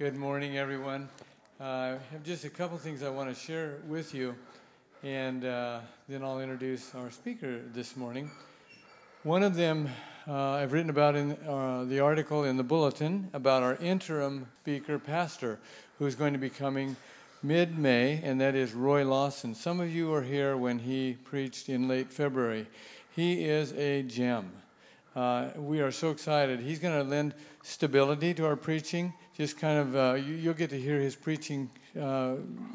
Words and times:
Good 0.00 0.16
morning, 0.16 0.56
everyone. 0.56 1.10
Uh, 1.60 1.64
I 1.64 1.98
have 2.12 2.22
just 2.24 2.46
a 2.46 2.48
couple 2.48 2.78
things 2.78 3.02
I 3.02 3.10
want 3.10 3.28
to 3.28 3.38
share 3.38 3.80
with 3.86 4.14
you, 4.14 4.34
and 5.02 5.44
uh, 5.44 5.80
then 6.08 6.24
I'll 6.24 6.40
introduce 6.40 6.94
our 6.94 7.10
speaker 7.10 7.60
this 7.74 7.98
morning. 7.98 8.30
One 9.24 9.42
of 9.42 9.56
them 9.56 9.90
uh, 10.26 10.52
I've 10.52 10.72
written 10.72 10.88
about 10.88 11.16
in 11.16 11.32
uh, 11.46 11.84
the 11.86 12.00
article 12.00 12.44
in 12.44 12.56
the 12.56 12.62
bulletin 12.62 13.28
about 13.34 13.62
our 13.62 13.76
interim 13.76 14.46
speaker 14.62 14.98
pastor, 14.98 15.58
who's 15.98 16.14
going 16.14 16.32
to 16.32 16.38
be 16.38 16.48
coming 16.48 16.96
mid 17.42 17.78
May, 17.78 18.22
and 18.24 18.40
that 18.40 18.54
is 18.54 18.72
Roy 18.72 19.04
Lawson. 19.04 19.54
Some 19.54 19.80
of 19.80 19.94
you 19.94 20.08
were 20.08 20.22
here 20.22 20.56
when 20.56 20.78
he 20.78 21.18
preached 21.24 21.68
in 21.68 21.88
late 21.88 22.10
February. 22.10 22.66
He 23.14 23.44
is 23.44 23.74
a 23.74 24.02
gem. 24.04 24.50
Uh, 25.14 25.48
we 25.56 25.82
are 25.82 25.90
so 25.90 26.10
excited. 26.10 26.60
He's 26.60 26.78
going 26.78 26.96
to 26.96 27.02
lend 27.02 27.34
stability 27.62 28.32
to 28.32 28.46
our 28.46 28.56
preaching. 28.56 29.12
Just 29.40 29.56
kind 29.56 29.78
of, 29.78 29.96
uh, 29.96 30.14
you, 30.16 30.48
will 30.48 30.54
get 30.54 30.68
to 30.68 30.78
hear 30.78 31.00
his 31.00 31.16
preaching 31.16 31.70
uh, 31.98 32.34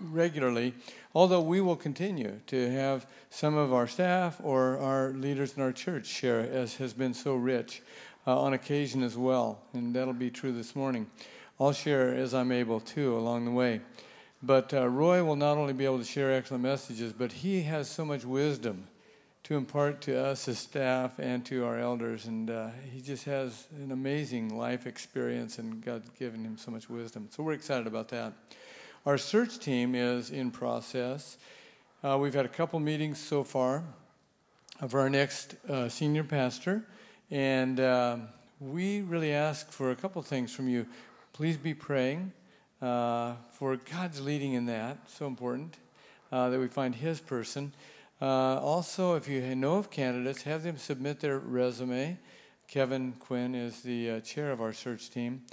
regularly, 0.09 0.73
although 1.13 1.41
we 1.41 1.61
will 1.61 1.75
continue 1.75 2.39
to 2.47 2.71
have 2.71 3.05
some 3.29 3.55
of 3.55 3.71
our 3.71 3.85
staff 3.85 4.41
or 4.43 4.79
our 4.79 5.11
leaders 5.11 5.55
in 5.55 5.61
our 5.61 5.71
church 5.71 6.07
share, 6.07 6.39
as 6.39 6.77
has 6.77 6.91
been 6.91 7.13
so 7.13 7.35
rich 7.35 7.83
uh, 8.25 8.41
on 8.41 8.53
occasion 8.53 9.03
as 9.03 9.15
well. 9.15 9.59
And 9.73 9.95
that'll 9.95 10.15
be 10.15 10.31
true 10.31 10.51
this 10.53 10.75
morning. 10.75 11.05
I'll 11.59 11.71
share 11.71 12.15
as 12.15 12.33
I'm 12.33 12.51
able 12.51 12.79
to 12.79 13.15
along 13.15 13.45
the 13.45 13.51
way. 13.51 13.81
But 14.41 14.73
uh, 14.73 14.87
Roy 14.87 15.23
will 15.23 15.35
not 15.35 15.57
only 15.57 15.73
be 15.73 15.85
able 15.85 15.99
to 15.99 16.03
share 16.03 16.33
excellent 16.33 16.63
messages, 16.63 17.13
but 17.13 17.31
he 17.31 17.61
has 17.61 17.87
so 17.87 18.03
much 18.03 18.25
wisdom 18.25 18.87
to 19.45 19.55
impart 19.55 20.01
to 20.01 20.19
us 20.19 20.47
as 20.47 20.57
staff 20.57 21.19
and 21.19 21.45
to 21.45 21.65
our 21.65 21.77
elders. 21.77 22.25
And 22.25 22.49
uh, 22.49 22.69
he 22.91 22.99
just 22.99 23.25
has 23.25 23.67
an 23.75 23.91
amazing 23.91 24.57
life 24.57 24.87
experience, 24.87 25.59
and 25.59 25.83
God's 25.85 26.09
given 26.17 26.43
him 26.43 26.57
so 26.57 26.71
much 26.71 26.89
wisdom. 26.89 27.27
So 27.29 27.43
we're 27.43 27.53
excited 27.53 27.85
about 27.85 28.09
that. 28.09 28.33
Our 29.05 29.19
search 29.19 29.59
team 29.59 29.93
is 29.93 30.31
in 30.31 30.49
process. 30.49 31.37
Uh, 32.03 32.17
we've 32.19 32.33
had 32.33 32.45
a 32.45 32.49
couple 32.49 32.79
meetings 32.79 33.19
so 33.19 33.43
far 33.43 33.83
of 34.81 34.95
our 34.95 35.11
next 35.11 35.55
uh, 35.69 35.89
senior 35.89 36.23
pastor, 36.23 36.83
and 37.29 37.79
uh, 37.79 38.17
we 38.59 39.01
really 39.01 39.31
ask 39.31 39.69
for 39.69 39.91
a 39.91 39.95
couple 39.95 40.23
things 40.23 40.51
from 40.51 40.67
you. 40.67 40.87
Please 41.33 41.55
be 41.55 41.75
praying 41.75 42.31
uh, 42.81 43.33
for 43.51 43.75
God's 43.75 44.21
leading 44.21 44.53
in 44.53 44.65
that, 44.65 44.97
so 45.07 45.27
important 45.27 45.77
uh, 46.31 46.49
that 46.49 46.59
we 46.59 46.67
find 46.67 46.95
His 46.95 47.19
person. 47.19 47.71
Uh, 48.25 48.59
also, 48.59 49.13
if 49.13 49.27
you 49.27 49.39
know 49.53 49.75
of 49.75 49.91
candidates, 49.91 50.41
have 50.41 50.63
them 50.63 50.77
submit 50.77 51.19
their 51.19 51.37
resume. 51.37 52.17
Kevin 52.67 53.13
Quinn 53.19 53.53
is 53.53 53.81
the 53.81 54.09
uh, 54.09 54.19
chair 54.21 54.51
of 54.51 54.61
our 54.61 54.73
search 54.73 55.11
team. 55.11 55.43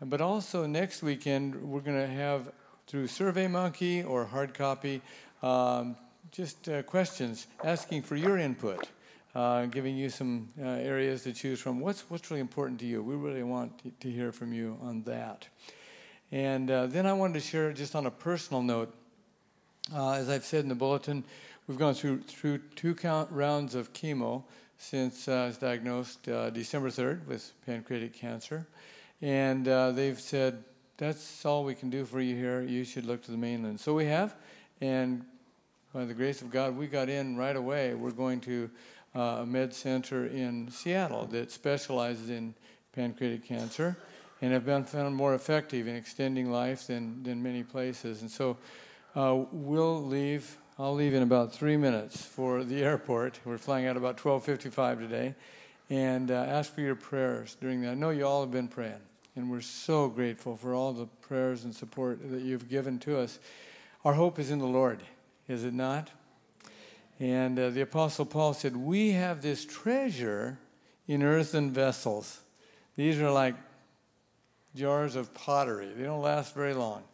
But 0.00 0.22
also, 0.22 0.64
next 0.64 1.02
weekend, 1.02 1.54
we're 1.54 1.82
going 1.82 2.00
to 2.00 2.06
have 2.06 2.50
through 2.86 3.08
SurveyMonkey 3.08 4.08
or 4.08 4.24
hard 4.24 4.54
copy 4.54 5.02
um, 5.42 5.96
just 6.30 6.66
uh, 6.66 6.82
questions 6.84 7.46
asking 7.62 8.00
for 8.00 8.16
your 8.16 8.38
input. 8.38 8.88
Uh, 9.34 9.66
giving 9.66 9.94
you 9.94 10.08
some 10.08 10.48
uh, 10.62 10.64
areas 10.64 11.24
to 11.24 11.32
choose 11.34 11.60
from. 11.60 11.78
What's, 11.78 12.08
what's 12.08 12.30
really 12.30 12.40
important 12.40 12.80
to 12.80 12.86
you? 12.86 13.02
We 13.02 13.16
really 13.16 13.42
want 13.42 14.00
to 14.00 14.10
hear 14.10 14.32
from 14.32 14.54
you 14.54 14.78
on 14.80 15.02
that. 15.02 15.46
And 16.32 16.70
uh, 16.70 16.86
then 16.86 17.04
I 17.04 17.12
wanted 17.12 17.34
to 17.34 17.40
share 17.40 17.70
just 17.74 17.94
on 17.94 18.06
a 18.06 18.10
personal 18.10 18.62
note, 18.62 18.94
as 19.94 20.30
I've 20.30 20.46
said 20.46 20.62
in 20.62 20.70
the 20.70 20.74
bulletin, 20.74 21.24
We've 21.66 21.78
gone 21.78 21.94
through, 21.94 22.20
through 22.24 22.58
two 22.76 22.94
rounds 23.30 23.74
of 23.74 23.94
chemo 23.94 24.42
since 24.76 25.28
uh, 25.28 25.32
I 25.32 25.46
was 25.46 25.56
diagnosed 25.56 26.28
uh, 26.28 26.50
December 26.50 26.90
3rd 26.90 27.26
with 27.26 27.52
pancreatic 27.64 28.12
cancer. 28.12 28.66
And 29.22 29.66
uh, 29.66 29.92
they've 29.92 30.20
said, 30.20 30.62
that's 30.98 31.46
all 31.46 31.64
we 31.64 31.74
can 31.74 31.88
do 31.88 32.04
for 32.04 32.20
you 32.20 32.36
here. 32.36 32.60
You 32.60 32.84
should 32.84 33.06
look 33.06 33.22
to 33.22 33.30
the 33.30 33.38
mainland. 33.38 33.80
So 33.80 33.94
we 33.94 34.04
have. 34.04 34.36
And 34.82 35.24
by 35.94 36.04
the 36.04 36.12
grace 36.12 36.42
of 36.42 36.50
God, 36.50 36.76
we 36.76 36.86
got 36.86 37.08
in 37.08 37.34
right 37.34 37.56
away. 37.56 37.94
We're 37.94 38.10
going 38.10 38.42
to 38.42 38.68
uh, 39.16 39.38
a 39.40 39.46
med 39.46 39.72
center 39.72 40.26
in 40.26 40.70
Seattle 40.70 41.24
that 41.28 41.50
specializes 41.50 42.28
in 42.28 42.54
pancreatic 42.92 43.42
cancer 43.42 43.96
and 44.42 44.52
have 44.52 44.66
been 44.66 44.84
found 44.84 45.16
more 45.16 45.34
effective 45.34 45.88
in 45.88 45.96
extending 45.96 46.52
life 46.52 46.88
than, 46.88 47.22
than 47.22 47.42
many 47.42 47.62
places. 47.62 48.20
And 48.20 48.30
so 48.30 48.58
uh, 49.16 49.44
we'll 49.50 50.04
leave 50.04 50.58
I'll 50.76 50.94
leave 50.94 51.14
in 51.14 51.22
about 51.22 51.52
three 51.52 51.76
minutes 51.76 52.24
for 52.24 52.64
the 52.64 52.82
airport. 52.82 53.38
We're 53.44 53.58
flying 53.58 53.86
out 53.86 53.96
about 53.96 54.16
12:55 54.16 54.98
today, 54.98 55.36
and 55.88 56.32
uh, 56.32 56.34
ask 56.34 56.74
for 56.74 56.80
your 56.80 56.96
prayers 56.96 57.56
during 57.60 57.82
that. 57.82 57.92
I 57.92 57.94
know 57.94 58.10
you 58.10 58.26
all 58.26 58.40
have 58.40 58.50
been 58.50 58.66
praying, 58.66 59.00
and 59.36 59.48
we're 59.48 59.60
so 59.60 60.08
grateful 60.08 60.56
for 60.56 60.74
all 60.74 60.92
the 60.92 61.06
prayers 61.06 61.62
and 61.62 61.72
support 61.72 62.28
that 62.28 62.42
you've 62.42 62.68
given 62.68 62.98
to 63.00 63.20
us. 63.20 63.38
Our 64.04 64.14
hope 64.14 64.40
is 64.40 64.50
in 64.50 64.58
the 64.58 64.66
Lord, 64.66 65.00
is 65.46 65.62
it 65.62 65.74
not? 65.74 66.10
And 67.20 67.56
uh, 67.56 67.70
the 67.70 67.82
Apostle 67.82 68.26
Paul 68.26 68.52
said, 68.52 68.76
"We 68.76 69.12
have 69.12 69.42
this 69.42 69.64
treasure 69.64 70.58
in 71.06 71.22
earthen 71.22 71.70
vessels. 71.70 72.40
These 72.96 73.20
are 73.20 73.30
like 73.30 73.54
jars 74.74 75.14
of 75.14 75.32
pottery. 75.34 75.92
They 75.96 76.02
don't 76.02 76.20
last 76.20 76.52
very 76.52 76.74
long." 76.74 77.04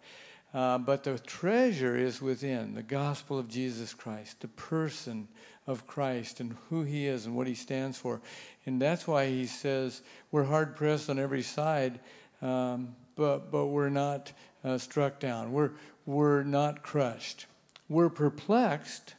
Uh, 0.53 0.79
but 0.79 1.05
the 1.05 1.19
treasure 1.19 1.97
is 1.97 2.21
within 2.21 2.75
the 2.75 2.83
gospel 2.83 3.39
of 3.39 3.49
Jesus 3.49 3.95
Christ, 3.95 4.41
the 4.41 4.49
person 4.49 5.29
of 5.67 5.87
Christ, 5.87 6.41
and 6.41 6.57
who 6.69 6.83
he 6.83 7.07
is 7.07 7.27
and 7.27 7.37
what 7.37 7.47
he 7.47 7.55
stands 7.55 7.97
for. 7.97 8.21
And 8.67 8.83
that's 8.83 9.07
why 9.07 9.29
he 9.29 9.47
says 9.47 10.03
we're 10.33 10.45
hard 10.45 10.75
pressed 10.75 11.09
on 11.09 11.19
every 11.19 11.43
side, 11.43 12.01
um, 12.43 12.97
but, 13.15 13.53
but 13.53 13.67
we're 13.67 13.91
not 13.91 14.33
uh, 14.65 14.79
struck 14.79 15.21
down. 15.21 15.53
We're, 15.53 15.71
we're 16.05 16.43
not 16.43 16.83
crushed. 16.83 17.47
We're 17.89 18.09
perplexed, 18.09 19.15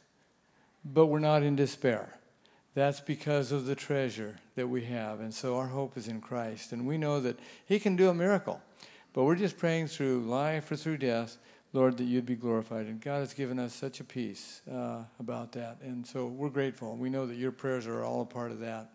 but 0.84 1.06
we're 1.06 1.18
not 1.18 1.42
in 1.42 1.56
despair. 1.56 2.18
That's 2.74 3.00
because 3.00 3.52
of 3.52 3.66
the 3.66 3.74
treasure 3.74 4.36
that 4.54 4.66
we 4.66 4.84
have. 4.84 5.20
And 5.20 5.32
so 5.32 5.58
our 5.58 5.66
hope 5.66 5.96
is 5.96 6.08
in 6.08 6.20
Christ. 6.20 6.72
And 6.72 6.86
we 6.86 6.96
know 6.96 7.20
that 7.20 7.38
he 7.66 7.78
can 7.78 7.96
do 7.96 8.08
a 8.08 8.14
miracle. 8.14 8.62
But 9.12 9.24
we're 9.24 9.36
just 9.36 9.58
praying 9.58 9.88
through 9.88 10.20
life 10.20 10.70
or 10.70 10.76
through 10.76 10.98
death, 10.98 11.36
Lord, 11.72 11.98
that 11.98 12.04
you'd 12.04 12.26
be 12.26 12.34
glorified. 12.34 12.86
And 12.86 13.00
God 13.00 13.18
has 13.18 13.34
given 13.34 13.58
us 13.58 13.74
such 13.74 14.00
a 14.00 14.04
peace 14.04 14.62
uh, 14.70 15.02
about 15.20 15.52
that. 15.52 15.78
And 15.82 16.06
so 16.06 16.26
we're 16.26 16.48
grateful. 16.48 16.96
We 16.96 17.10
know 17.10 17.26
that 17.26 17.36
your 17.36 17.52
prayers 17.52 17.86
are 17.86 18.04
all 18.04 18.22
a 18.22 18.26
part 18.26 18.50
of 18.50 18.60
that. 18.60 18.90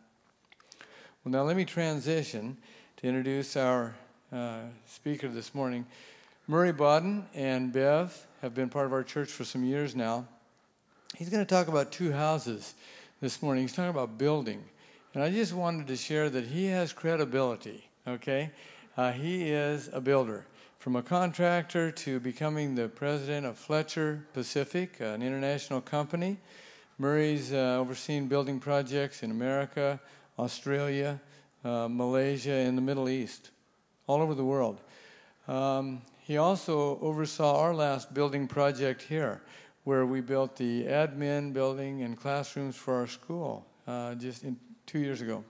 Well, 1.24 1.32
now 1.32 1.44
let 1.44 1.56
me 1.56 1.66
transition 1.66 2.58
to 2.98 3.08
introduce 3.08 3.56
our 3.56 3.96
uh, 4.32 4.62
speaker 4.88 5.28
this 5.28 5.54
morning. 5.54 5.86
Murray 6.48 6.74
Bawden 6.74 7.26
and 7.36 7.72
Bev 7.72 8.26
have 8.42 8.56
been 8.56 8.70
part 8.70 8.86
of 8.86 8.94
our 8.94 9.04
church 9.04 9.30
for 9.30 9.44
some 9.44 9.64
years 9.64 9.96
now. 9.96 10.26
He's 11.16 11.30
going 11.30 11.46
to 11.46 11.50
talk 11.50 11.68
about 11.68 11.92
two 11.92 12.12
houses 12.12 12.74
this 13.22 13.42
morning. 13.42 13.64
He's 13.64 13.74
talking 13.74 13.90
about 13.90 14.18
building. 14.18 14.64
And 15.14 15.24
I 15.24 15.32
just 15.32 15.54
wanted 15.54 15.88
to 15.88 15.96
share 15.96 16.30
that 16.30 16.46
he 16.46 16.68
has 16.68 16.94
credibility, 16.94 17.88
okay? 18.08 18.52
Uh, 18.98 19.12
he 19.12 19.52
is 19.52 19.92
a 19.94 20.02
builder. 20.02 20.44
From 20.80 20.96
a 20.96 21.04
contractor 21.04 21.92
to 21.92 22.20
becoming 22.20 22.74
the 22.74 22.90
president 22.90 23.46
of 23.46 23.56
Fletcher 23.56 24.26
Pacific, 24.34 25.00
an 25.00 25.22
international 25.22 25.82
company, 25.82 26.38
Murray's 26.98 27.54
uh, 27.54 27.78
overseen 27.80 28.28
building 28.28 28.60
projects 28.60 29.22
in 29.22 29.30
America, 29.30 30.00
Australia, 30.40 31.22
uh, 31.64 31.88
Malaysia, 31.88 32.54
and 32.54 32.76
the 32.76 32.82
Middle 32.82 33.08
East, 33.08 33.52
all 34.08 34.20
over 34.20 34.34
the 34.34 34.44
world. 34.44 34.82
Um, 35.48 36.02
he 36.18 36.38
also 36.38 36.98
oversaw 37.00 37.60
our 37.60 37.76
last 37.76 38.16
building 38.16 38.48
project 38.48 39.04
here, 39.04 39.44
where 39.84 40.08
we 40.08 40.22
built 40.22 40.56
the 40.56 40.86
admin 40.86 41.54
building 41.54 42.02
and 42.02 42.18
classrooms 42.18 42.76
for 42.76 42.96
our 42.96 43.08
school 43.08 43.64
uh, 43.86 44.16
just 44.16 44.44
two 44.88 44.98
years 44.98 45.22
ago. 45.22 45.44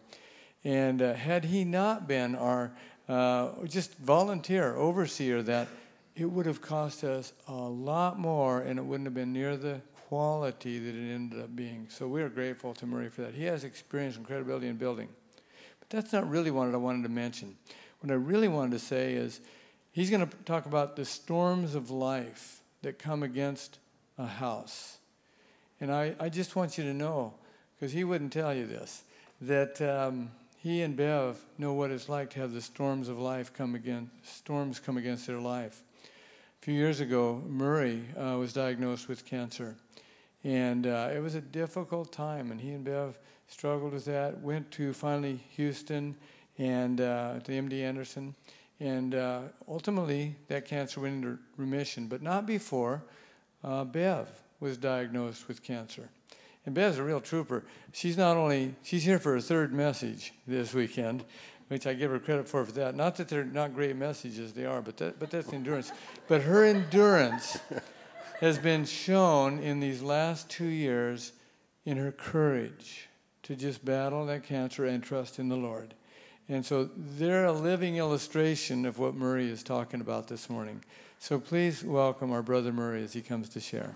And 0.66 1.02
uh, 1.02 1.14
had 1.14 1.46
he 1.46 1.64
not 1.64 2.10
been 2.10 2.36
our 2.36 2.74
uh, 3.08 3.50
just 3.66 3.98
volunteer, 3.98 4.76
overseer 4.76 5.42
that, 5.44 5.68
it 6.16 6.26
would 6.26 6.46
have 6.46 6.62
cost 6.62 7.04
us 7.04 7.34
a 7.48 7.54
lot 7.54 8.20
more 8.20 8.62
and 8.62 8.80
it 8.80 8.82
wouldn't 8.82 9.06
have 9.06 9.14
been 9.14 9.34
near 9.34 9.56
the 9.56 9.82
quality 10.08 10.80
that 10.80 10.96
it 10.96 11.14
ended 11.14 11.40
up 11.40 11.56
being. 11.56 11.88
So 11.90 12.08
we 12.08 12.22
are 12.22 12.30
grateful 12.30 12.74
to 12.76 12.86
Murray 12.86 13.10
for 13.10 13.22
that. 13.22 13.34
He 13.34 13.44
has 13.44 13.64
experience 13.64 14.16
and 14.16 14.26
credibility 14.26 14.68
in 14.68 14.78
building. 14.78 15.10
But 15.80 15.90
that's 15.90 16.14
not 16.14 16.30
really 16.30 16.50
what 16.50 16.74
I 16.74 16.78
wanted 16.78 17.04
to 17.04 17.10
mention. 17.10 17.56
What 18.00 18.12
I 18.12 18.16
really 18.16 18.48
wanted 18.48 18.72
to 18.72 18.80
say 18.80 19.14
is 19.14 19.42
he's 19.92 20.10
going 20.10 20.28
to 20.28 20.36
talk 20.46 20.66
about 20.66 20.96
the 20.96 21.06
storms 21.06 21.76
of 21.76 21.92
life 21.92 22.62
that 22.82 23.00
come 23.00 23.22
against 23.22 23.80
a 24.18 24.26
house. 24.26 24.98
And 25.80 25.92
I, 25.92 26.16
I 26.20 26.30
just 26.30 26.56
want 26.56 26.78
you 26.78 26.84
to 26.86 26.94
know, 26.94 27.34
because 27.76 27.92
he 27.92 28.04
wouldn't 28.04 28.34
tell 28.34 28.54
you 28.54 28.66
this, 28.66 29.04
that 29.42 29.82
um, 29.82 30.32
he 30.68 30.82
and 30.82 30.98
Bev 30.98 31.40
know 31.58 31.72
what 31.72 31.92
it's 31.92 32.10
like 32.10 32.30
to 32.32 32.42
have 32.42 32.52
the 32.52 32.62
storms 32.62 33.08
of 33.08 33.18
life 33.18 33.54
come 33.54 33.74
against 33.74 34.12
storms 34.26 34.80
come 34.80 34.98
against 34.98 35.26
their 35.26 35.40
life. 35.40 35.82
A 36.04 36.66
few 36.66 36.74
years 36.74 37.00
ago, 37.00 37.42
Murray 37.48 38.04
uh, 38.18 38.36
was 38.38 38.52
diagnosed 38.52 39.08
with 39.08 39.26
cancer, 39.26 39.78
and 40.44 40.86
uh, 40.86 41.10
it 41.16 41.20
was 41.20 41.36
a 41.36 41.42
difficult 41.42 42.12
time. 42.12 42.52
And 42.52 42.60
he 42.60 42.72
and 42.72 42.84
Bev 42.84 43.18
struggled 43.48 43.94
with 43.94 44.04
that. 44.06 44.42
Went 44.42 44.70
to 44.72 44.92
finally 44.92 45.40
Houston 45.56 46.18
and 46.58 47.00
uh, 47.00 47.40
to 47.46 47.52
MD 47.54 47.82
Anderson, 47.84 48.36
And 48.82 49.16
uh, 49.16 49.44
ultimately, 49.70 50.36
that 50.50 50.66
cancer 50.66 51.00
went 51.00 51.24
into 51.24 51.40
remission, 51.56 52.08
but 52.08 52.22
not 52.22 52.46
before 52.46 53.04
uh, 53.64 53.86
Bev 53.86 54.28
was 54.60 54.76
diagnosed 54.76 55.48
with 55.48 55.64
cancer. 55.64 56.10
And 56.68 56.76
Bev's 56.76 56.98
a 56.98 57.04
real 57.04 57.22
trooper. 57.22 57.64
She's 57.94 58.18
not 58.18 58.36
only, 58.36 58.76
she's 58.84 59.06
here 59.06 59.20
for 59.20 59.32
her 59.32 59.40
third 59.40 59.72
message 59.72 60.34
this 60.46 60.74
weekend, 60.74 61.24
which 61.70 61.88
I 61.88 61.94
give 61.94 62.12
her 62.12 62.20
credit 62.20 62.50
for 62.50 62.66
for 62.66 62.74
that. 62.74 62.94
Not 62.94 63.16
that 63.16 63.30
they're 63.30 63.46
not 63.46 63.74
great 63.74 63.96
messages, 63.96 64.52
they 64.52 64.66
are, 64.66 64.82
but, 64.82 64.98
that, 64.98 65.18
but 65.18 65.32
that's 65.32 65.54
endurance. 65.54 65.94
But 66.28 66.42
her 66.42 66.66
endurance 66.66 67.58
has 68.42 68.58
been 68.58 68.84
shown 68.84 69.60
in 69.60 69.80
these 69.80 70.02
last 70.02 70.50
two 70.50 70.66
years 70.66 71.32
in 71.86 71.96
her 71.96 72.12
courage 72.12 73.08
to 73.44 73.56
just 73.56 73.86
battle 73.86 74.26
that 74.26 74.44
cancer 74.44 74.86
and 74.88 75.02
trust 75.02 75.40
in 75.40 75.48
the 75.48 75.56
Lord. 75.56 75.94
And 76.50 76.66
so 76.66 76.90
they're 76.98 77.46
a 77.46 77.54
living 77.54 77.96
illustration 77.96 78.86
of 78.86 79.00
what 79.00 79.16
Murray 79.16 79.50
is 79.50 79.64
talking 79.64 80.02
about 80.02 80.28
this 80.28 80.50
morning. 80.50 80.84
So 81.18 81.40
please 81.40 81.82
welcome 81.82 82.34
our 82.34 82.44
brother 82.44 82.74
Murray 82.74 83.06
as 83.06 83.14
he 83.14 83.22
comes 83.22 83.48
to 83.50 83.62
share. 83.62 83.96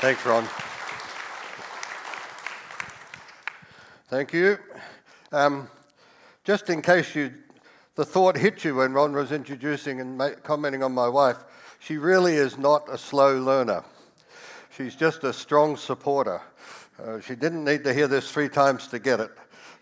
Thanks, 0.00 0.24
Ron. 0.24 0.48
Thank 4.08 4.32
you. 4.32 4.58
Um, 5.32 5.68
just 6.44 6.70
in 6.70 6.82
case 6.82 7.14
you, 7.14 7.34
the 7.94 8.04
thought 8.04 8.36
hit 8.36 8.64
you 8.64 8.76
when 8.76 8.92
Ron 8.92 9.12
was 9.12 9.32
introducing 9.32 10.00
and 10.00 10.16
ma- 10.16 10.30
commenting 10.42 10.82
on 10.82 10.92
my 10.92 11.08
wife, 11.08 11.38
she 11.78 11.98
really 11.98 12.34
is 12.34 12.56
not 12.56 12.88
a 12.88 12.96
slow 12.96 13.38
learner. 13.38 13.84
She's 14.76 14.94
just 14.94 15.24
a 15.24 15.32
strong 15.32 15.76
supporter. 15.76 16.40
Uh, 17.02 17.20
she 17.20 17.34
didn't 17.34 17.64
need 17.64 17.84
to 17.84 17.92
hear 17.92 18.08
this 18.08 18.30
three 18.30 18.48
times 18.48 18.88
to 18.88 18.98
get 18.98 19.20
it 19.20 19.30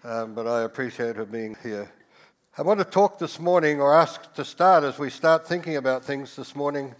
um, 0.06 0.34
but 0.34 0.46
I 0.46 0.62
appreciate 0.62 1.16
her 1.16 1.24
being 1.24 1.56
here. 1.62 1.90
I 2.56 2.62
want 2.62 2.78
to 2.78 2.84
talk 2.84 3.18
this 3.18 3.40
morning, 3.40 3.80
or 3.80 3.92
ask 3.92 4.32
to 4.34 4.44
start 4.44 4.84
as 4.84 4.98
we 4.98 5.10
start 5.10 5.46
thinking 5.46 5.76
about 5.76 6.04
things 6.04 6.36
this 6.36 6.54
morning, 6.54 6.94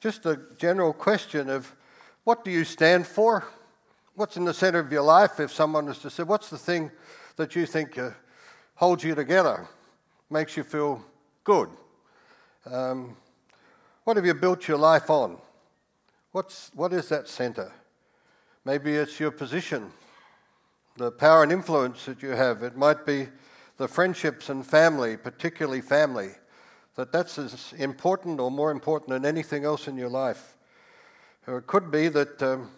just 0.00 0.26
a 0.26 0.38
general 0.58 0.92
question 0.92 1.48
of 1.48 1.74
what 2.24 2.44
do 2.44 2.50
you 2.50 2.64
stand 2.64 3.06
for? 3.06 3.44
What's 4.14 4.36
in 4.36 4.44
the 4.44 4.54
center 4.54 4.78
of 4.78 4.92
your 4.92 5.02
life? 5.02 5.40
If 5.40 5.52
someone 5.52 5.86
was 5.86 5.98
to 5.98 6.10
say, 6.10 6.22
What's 6.22 6.50
the 6.50 6.58
thing 6.58 6.90
that 7.36 7.56
you 7.56 7.66
think 7.66 7.98
uh, 7.98 8.10
holds 8.74 9.04
you 9.04 9.14
together, 9.14 9.66
makes 10.30 10.56
you 10.56 10.64
feel 10.64 11.04
good? 11.44 11.68
Um, 12.70 13.16
what 14.04 14.16
have 14.16 14.26
you 14.26 14.34
built 14.34 14.68
your 14.68 14.78
life 14.78 15.10
on? 15.10 15.38
What's, 16.32 16.70
what 16.74 16.92
is 16.92 17.08
that 17.08 17.28
center? 17.28 17.72
Maybe 18.64 18.94
it's 18.94 19.18
your 19.18 19.30
position 19.30 19.92
the 20.96 21.10
power 21.10 21.42
and 21.42 21.52
influence 21.52 22.04
that 22.04 22.22
you 22.22 22.30
have. 22.30 22.62
It 22.62 22.76
might 22.76 23.06
be 23.06 23.28
the 23.78 23.88
friendships 23.88 24.48
and 24.48 24.66
family, 24.66 25.16
particularly 25.16 25.80
family, 25.80 26.30
that 26.96 27.12
that's 27.12 27.38
as 27.38 27.72
important 27.78 28.40
or 28.40 28.50
more 28.50 28.70
important 28.70 29.10
than 29.10 29.24
anything 29.24 29.64
else 29.64 29.88
in 29.88 29.96
your 29.96 30.10
life. 30.10 30.56
Or 31.46 31.58
it 31.58 31.66
could 31.66 31.90
be 31.90 32.08
that 32.08 32.42
um, 32.42 32.70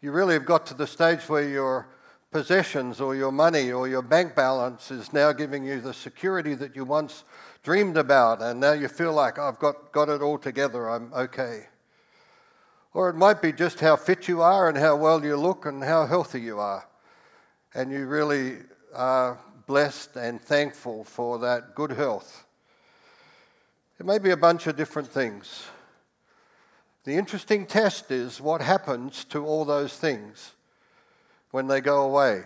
you 0.00 0.12
really 0.12 0.34
have 0.34 0.46
got 0.46 0.66
to 0.66 0.74
the 0.74 0.86
stage 0.86 1.28
where 1.28 1.48
your 1.48 1.88
possessions 2.30 3.00
or 3.00 3.14
your 3.14 3.32
money 3.32 3.72
or 3.72 3.88
your 3.88 4.02
bank 4.02 4.34
balance 4.34 4.90
is 4.90 5.12
now 5.12 5.32
giving 5.32 5.64
you 5.64 5.80
the 5.80 5.94
security 5.94 6.54
that 6.54 6.76
you 6.76 6.84
once 6.84 7.24
dreamed 7.62 7.96
about, 7.96 8.42
and 8.42 8.60
now 8.60 8.72
you 8.72 8.88
feel 8.88 9.12
like, 9.12 9.38
I've 9.38 9.58
got, 9.58 9.92
got 9.92 10.08
it 10.08 10.22
all 10.22 10.38
together, 10.38 10.88
I'm 10.88 11.12
okay. 11.12 11.66
Or 12.94 13.08
it 13.08 13.16
might 13.16 13.42
be 13.42 13.52
just 13.52 13.80
how 13.80 13.96
fit 13.96 14.28
you 14.28 14.40
are 14.40 14.68
and 14.68 14.78
how 14.78 14.96
well 14.96 15.24
you 15.24 15.36
look 15.36 15.66
and 15.66 15.82
how 15.82 16.06
healthy 16.06 16.40
you 16.40 16.58
are 16.58 16.86
and 17.76 17.92
you 17.92 18.06
really 18.06 18.56
are 18.94 19.38
blessed 19.66 20.16
and 20.16 20.40
thankful 20.40 21.04
for 21.04 21.38
that 21.38 21.74
good 21.74 21.92
health. 21.92 22.46
It 24.00 24.06
may 24.06 24.18
be 24.18 24.30
a 24.30 24.36
bunch 24.36 24.66
of 24.66 24.76
different 24.76 25.08
things. 25.08 25.66
The 27.06 27.14
interesting 27.14 27.66
test 27.66 28.10
is 28.10 28.40
what 28.40 28.60
happens 28.60 29.24
to 29.26 29.46
all 29.46 29.64
those 29.64 29.96
things 29.96 30.54
when 31.52 31.68
they 31.68 31.80
go 31.80 32.02
away, 32.02 32.42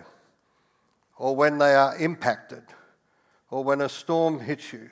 or 1.17 1.35
when 1.35 1.57
they 1.57 1.75
are 1.75 1.97
impacted, 1.97 2.65
or 3.51 3.65
when 3.65 3.81
a 3.81 3.89
storm 3.89 4.39
hits 4.39 4.71
you. 4.71 4.91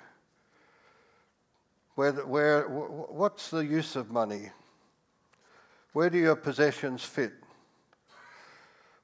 Where, 1.97 2.13
where, 2.13 2.63
what's 2.63 3.51
the 3.51 3.59
use 3.59 3.95
of 3.95 4.11
money? 4.11 4.53
Where 5.93 6.09
do 6.09 6.17
your 6.17 6.37
possessions 6.37 7.05
fit? 7.05 7.35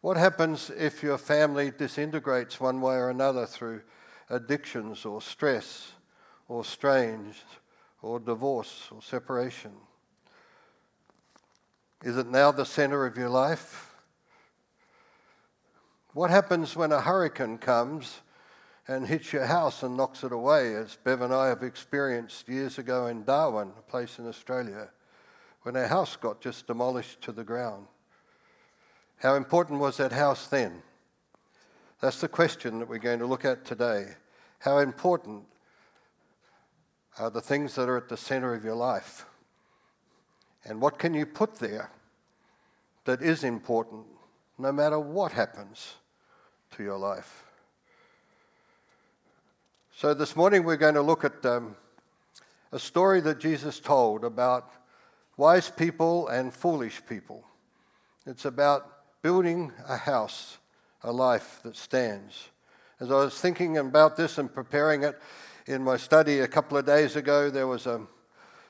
What 0.01 0.17
happens 0.17 0.71
if 0.71 1.03
your 1.03 1.19
family 1.19 1.73
disintegrates 1.73 2.59
one 2.59 2.81
way 2.81 2.95
or 2.95 3.11
another 3.11 3.45
through 3.45 3.83
addictions 4.31 5.05
or 5.05 5.21
stress 5.21 5.93
or 6.49 6.65
strain 6.65 7.35
or 8.01 8.19
divorce 8.19 8.89
or 8.91 9.03
separation? 9.03 9.73
Is 12.05 12.19
it 12.19 12.27
now 12.27 12.53
the 12.53 12.67
center 12.67 13.07
of 13.07 13.17
your 13.17 13.31
life? 13.31 13.95
What 16.13 16.29
happens 16.29 16.77
when 16.77 16.93
a 16.93 17.01
hurricane 17.01 17.57
comes 17.57 18.21
and 18.87 19.07
hits 19.07 19.33
your 19.33 19.47
house 19.47 19.83
and 19.83 19.97
knocks 19.97 20.23
it 20.23 20.31
away, 20.31 20.75
as 20.75 20.99
Bev 21.03 21.23
and 21.23 21.33
I 21.33 21.49
have 21.49 21.63
experienced 21.63 22.47
years 22.47 22.77
ago 22.77 23.07
in 23.07 23.25
Darwin, 23.25 23.73
a 23.79 23.81
place 23.81 24.19
in 24.19 24.29
Australia, 24.29 24.91
when 25.63 25.79
our 25.79 25.87
house 25.87 26.15
got 26.15 26.43
just 26.43 26.67
demolished 26.67 27.23
to 27.23 27.33
the 27.33 27.43
ground? 27.43 27.87
How 29.17 29.37
important 29.37 29.81
was 29.81 29.97
that 29.97 30.13
house 30.13 30.47
then? 30.49 30.83
That's 32.03 32.21
the 32.21 32.29
question 32.29 32.81
that 32.81 32.89
we're 32.89 32.99
going 32.99 33.21
to 33.21 33.27
look 33.27 33.47
at 33.47 33.65
today. 33.65 34.09
How 34.59 34.77
important 34.77 35.45
are 37.19 37.31
the 37.31 37.41
things 37.41 37.75
that 37.77 37.89
are 37.89 37.97
at 37.97 38.11
the 38.11 38.19
center 38.19 38.53
of 38.53 38.63
your 38.63 38.75
life? 38.75 39.25
And 40.65 40.81
what 40.81 40.99
can 40.99 41.15
you 41.15 41.27
put 41.27 41.57
there 41.57 41.91
that 43.05 43.21
is 43.21 43.45
important 43.45 44.07
no 44.59 44.73
matter 44.73 44.99
what 44.99 45.33
happens 45.33 45.95
to 46.73 46.83
your 46.83 46.99
life? 46.99 47.45
So, 49.97 50.15
this 50.15 50.35
morning 50.35 50.65
we're 50.65 50.77
going 50.77 50.95
to 50.95 51.03
look 51.03 51.25
at 51.25 51.45
um, 51.47 51.77
a 52.73 52.79
story 52.79 53.21
that 53.21 53.39
Jesus 53.39 53.79
told 53.79 54.25
about 54.25 54.71
wise 55.37 55.71
people 55.71 56.29
and 56.29 56.53
foolish 56.53 57.01
people. 57.09 57.45
It's 58.27 58.45
about 58.45 59.23
building 59.23 59.73
a 59.87 59.97
house, 59.97 60.59
a 61.03 61.13
life 61.13 61.61
that 61.63 61.77
stands. 61.77 62.49
As 63.01 63.11
I 63.11 63.17
was 63.17 63.39
thinking 63.39 63.79
about 63.79 64.17
this 64.17 64.39
and 64.39 64.53
preparing 64.53 65.03
it 65.03 65.21
in 65.67 65.83
my 65.83 65.97
study 65.97 66.41
a 66.41 66.49
couple 66.49 66.77
of 66.79 66.87
days 66.87 67.17
ago, 67.17 67.51
there 67.51 67.67
was 67.67 67.87
a 67.87 68.01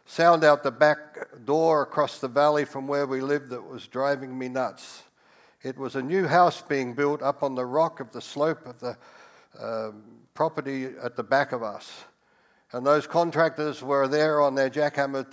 sound 0.06 0.44
out 0.44 0.62
the 0.62 0.70
back 0.70 1.44
door 1.44 1.82
across 1.82 2.18
the 2.18 2.28
valley 2.28 2.64
from 2.64 2.87
where 2.87 3.06
we 3.06 3.20
lived 3.20 3.50
that 3.50 3.62
was 3.62 3.87
driving 3.87 4.38
me 4.38 4.49
nuts. 4.49 5.02
It 5.62 5.78
was 5.78 5.96
a 5.96 6.02
new 6.02 6.26
house 6.26 6.62
being 6.62 6.92
built 6.94 7.23
up 7.23 7.42
on 7.42 7.54
the 7.54 7.64
rock 7.64 8.00
of 8.00 8.12
the 8.12 8.20
slope 8.20 8.66
of 8.66 8.80
the 8.80 8.96
uh, 9.58 9.92
property 10.34 10.90
at 11.02 11.16
the 11.16 11.23
back 11.23 11.52
of 11.52 11.62
us. 11.62 12.04
And 12.73 12.84
those 12.84 13.06
contractors 13.06 13.82
were 13.82 14.08
there 14.08 14.40
on 14.40 14.56
their 14.56 14.68
jackhammers, 14.68 15.32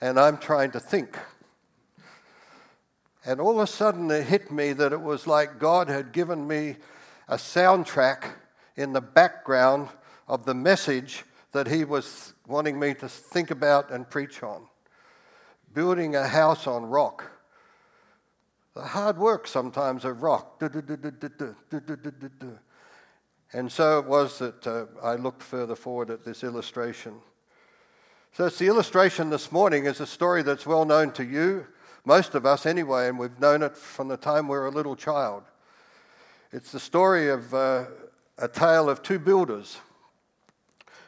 and 0.00 0.18
I'm 0.18 0.38
trying 0.38 0.70
to 0.72 0.80
think. 0.80 1.18
And 3.24 3.40
all 3.40 3.52
of 3.52 3.58
a 3.58 3.66
sudden 3.66 4.10
it 4.10 4.24
hit 4.24 4.50
me 4.50 4.72
that 4.72 4.92
it 4.92 5.00
was 5.00 5.26
like 5.26 5.58
God 5.58 5.88
had 5.88 6.12
given 6.12 6.46
me 6.46 6.76
a 7.28 7.36
soundtrack 7.36 8.24
in 8.76 8.92
the 8.92 9.00
background 9.00 9.88
of 10.28 10.44
the 10.44 10.54
message 10.54 11.24
that 11.52 11.66
He 11.68 11.84
was 11.84 12.34
wanting 12.46 12.78
me 12.78 12.94
to 12.94 13.08
think 13.08 13.50
about 13.50 13.90
and 13.90 14.08
preach 14.08 14.42
on. 14.42 14.66
Building 15.72 16.16
a 16.16 16.26
house 16.26 16.66
on 16.66 16.86
rock. 16.86 17.30
The 18.74 18.82
hard 18.82 19.18
work 19.18 19.46
sometimes 19.46 20.04
of 20.04 20.22
rock. 20.22 20.62
And 23.52 23.72
so 23.72 23.98
it 24.00 24.06
was 24.06 24.38
that 24.38 24.66
uh, 24.66 24.86
I 25.02 25.14
looked 25.14 25.42
further 25.42 25.76
forward 25.76 26.10
at 26.10 26.24
this 26.24 26.44
illustration. 26.44 27.14
So 28.32 28.46
it's 28.46 28.58
the 28.58 28.66
illustration 28.66 29.30
this 29.30 29.50
morning 29.50 29.86
is 29.86 30.00
a 30.00 30.06
story 30.06 30.42
that's 30.42 30.66
well 30.66 30.84
known 30.84 31.12
to 31.12 31.24
you, 31.24 31.66
most 32.04 32.34
of 32.34 32.44
us 32.44 32.66
anyway, 32.66 33.08
and 33.08 33.18
we've 33.18 33.40
known 33.40 33.62
it 33.62 33.76
from 33.76 34.08
the 34.08 34.18
time 34.18 34.46
we 34.46 34.56
were 34.56 34.66
a 34.66 34.70
little 34.70 34.94
child. 34.94 35.42
It's 36.52 36.70
the 36.70 36.78
story 36.78 37.30
of 37.30 37.54
uh, 37.54 37.86
a 38.36 38.46
tale 38.46 38.90
of 38.90 39.02
two 39.02 39.18
builders, 39.18 39.78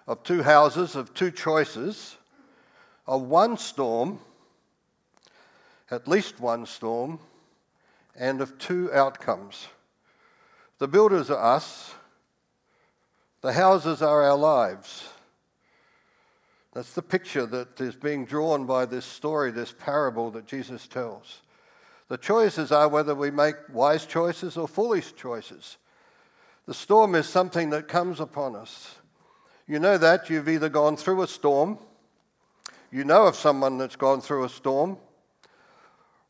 of 0.09 0.23
two 0.23 0.43
houses, 0.43 0.97
of 0.97 1.13
two 1.13 1.31
choices, 1.31 2.17
of 3.07 3.23
one 3.23 3.59
storm, 3.59 4.19
at 5.91 6.09
least 6.09 6.41
one 6.41 6.65
storm, 6.65 7.21
and 8.17 8.41
of 8.41 8.59
two 8.59 8.91
outcomes. 8.93 9.69
The 10.79 10.89
builders 10.89 11.31
are 11.31 11.57
us, 11.57 11.95
the 13.43 13.53
houses 13.53 14.01
are 14.01 14.23
our 14.23 14.37
lives. 14.37 15.11
That's 16.73 16.95
the 16.95 17.03
picture 17.03 17.45
that 17.45 17.79
is 17.79 17.95
being 17.95 18.25
drawn 18.25 18.65
by 18.65 18.87
this 18.87 19.05
story, 19.05 19.51
this 19.51 19.75
parable 19.79 20.31
that 20.31 20.47
Jesus 20.47 20.87
tells. 20.87 21.43
The 22.09 22.17
choices 22.17 22.73
are 22.73 22.89
whether 22.89 23.15
we 23.15 23.31
make 23.31 23.57
wise 23.71 24.07
choices 24.07 24.57
or 24.57 24.69
foolish 24.69 25.13
choices. 25.13 25.77
The 26.65 26.73
storm 26.73 27.15
is 27.15 27.29
something 27.29 27.69
that 27.71 27.89
comes 27.89 28.21
upon 28.21 28.57
us. 28.57 28.98
You 29.71 29.79
know 29.79 29.99
that. 29.99 30.31
You've 30.31 30.49
either 30.49 30.71
gone 30.71 30.97
through 30.97 31.21
a 31.21 31.29
storm, 31.29 31.79
you 32.91 33.05
know 33.05 33.27
of 33.27 33.37
someone 33.37 33.77
that's 33.77 33.97
gone 33.97 34.23
through 34.23 34.45
a 34.45 34.49
storm, 34.49 34.97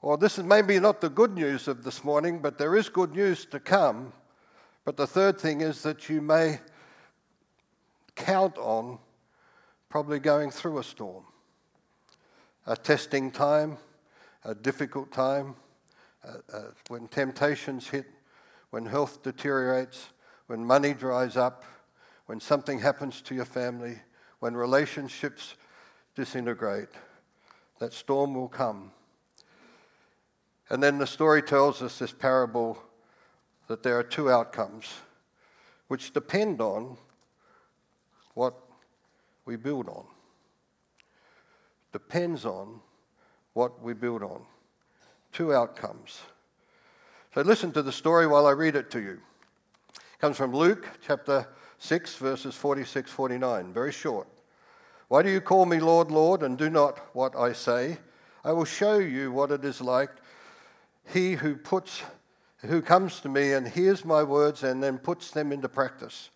or 0.03 0.19
this 0.19 0.39
is 0.39 0.45
maybe 0.45 0.81
not 0.81 1.01
the 1.01 1.09
good 1.09 1.35
news 1.35 1.69
of 1.69 1.85
this 1.85 2.03
morning, 2.03 2.41
but 2.41 2.59
there 2.59 2.75
is 2.75 2.89
good 2.89 3.15
news 3.15 3.47
to 3.47 3.61
come. 3.61 4.13
But 4.85 4.97
the 4.97 5.07
third 5.07 5.39
thing 5.39 5.61
is 5.61 5.83
that 5.85 6.09
you 6.09 6.21
may 6.21 6.59
count 8.17 8.59
on 8.59 8.99
probably 9.89 10.19
going 10.19 10.51
through 10.51 10.79
a 10.79 10.85
storm, 10.85 11.23
a 12.67 12.77
testing 12.77 13.31
time, 13.31 13.79
a 14.45 14.53
difficult 14.53 15.13
time, 15.13 15.55
uh, 16.25 16.39
uh, 16.53 16.63
when 16.89 17.07
temptations 17.07 17.87
hit, 17.87 18.07
when 18.71 18.85
health 18.85 19.23
deteriorates, 19.23 20.09
when 20.49 20.65
money 20.65 20.93
dries 20.93 21.37
up, 21.37 21.63
when 22.29 22.41
something 22.41 22.79
happens 22.79 23.23
to 23.23 23.35
your 23.35 23.47
family, 23.47 23.99
when 24.41 24.55
relationships 24.55 25.55
disintegrate, 26.15 26.91
that 27.79 27.95
storm 27.95 28.35
will 28.35 28.49
come. 28.49 28.93
And 30.69 30.83
then 30.83 30.99
the 30.99 31.07
story 31.07 31.41
tells 31.41 31.81
us 31.81 31.99
this 31.99 32.13
parable 32.13 32.83
that 33.67 33.83
there 33.83 33.99
are 33.99 34.03
two 34.03 34.31
outcomes 34.31 34.93
which 35.87 36.13
depend 36.13 36.61
on 36.61 36.99
what 38.35 38.55
we 39.47 39.57
build 39.57 39.89
on. 39.89 40.05
Depends 41.93 42.45
on 42.45 42.81
what 43.55 43.83
we 43.83 43.95
build 43.95 44.23
on. 44.23 44.43
Two 45.33 45.55
outcomes. 45.55 46.21
So 47.35 47.41
listen 47.41 47.73
to 47.73 47.81
the 47.81 47.91
story 47.91 48.27
while 48.27 48.47
I 48.47 48.51
read 48.51 48.77
it 48.77 48.91
to 48.91 49.01
you. 49.01 49.19
It 49.95 50.21
comes 50.21 50.37
from 50.37 50.55
Luke 50.55 50.87
chapter 51.01 51.49
6, 51.79 52.17
verses 52.17 52.55
46 52.55 53.11
49. 53.11 53.73
Very 53.73 53.93
short. 53.93 54.29
Why 55.09 55.23
do 55.23 55.31
you 55.31 55.41
call 55.41 55.65
me 55.65 55.81
Lord, 55.81 56.11
Lord, 56.11 56.43
and 56.43 56.59
do 56.59 56.69
not 56.69 56.99
what 57.15 57.35
I 57.37 57.53
say? 57.53 57.99
I 58.45 58.53
will 58.53 58.65
show 58.65 58.99
you 58.99 59.33
what 59.33 59.51
it 59.51 59.65
is 59.65 59.81
like. 59.81 60.11
He 61.07 61.33
who 61.35 61.57
puts 61.57 62.03
who 62.67 62.83
comes 62.83 63.21
to 63.21 63.29
me 63.29 63.53
and 63.53 63.69
hears 63.69 64.05
my 64.05 64.23
words 64.23 64.65
and 64.65 64.83
then 64.83 64.99
puts 64.99 65.31
them 65.31 65.53
into 65.53 65.69
practice. 65.69 66.31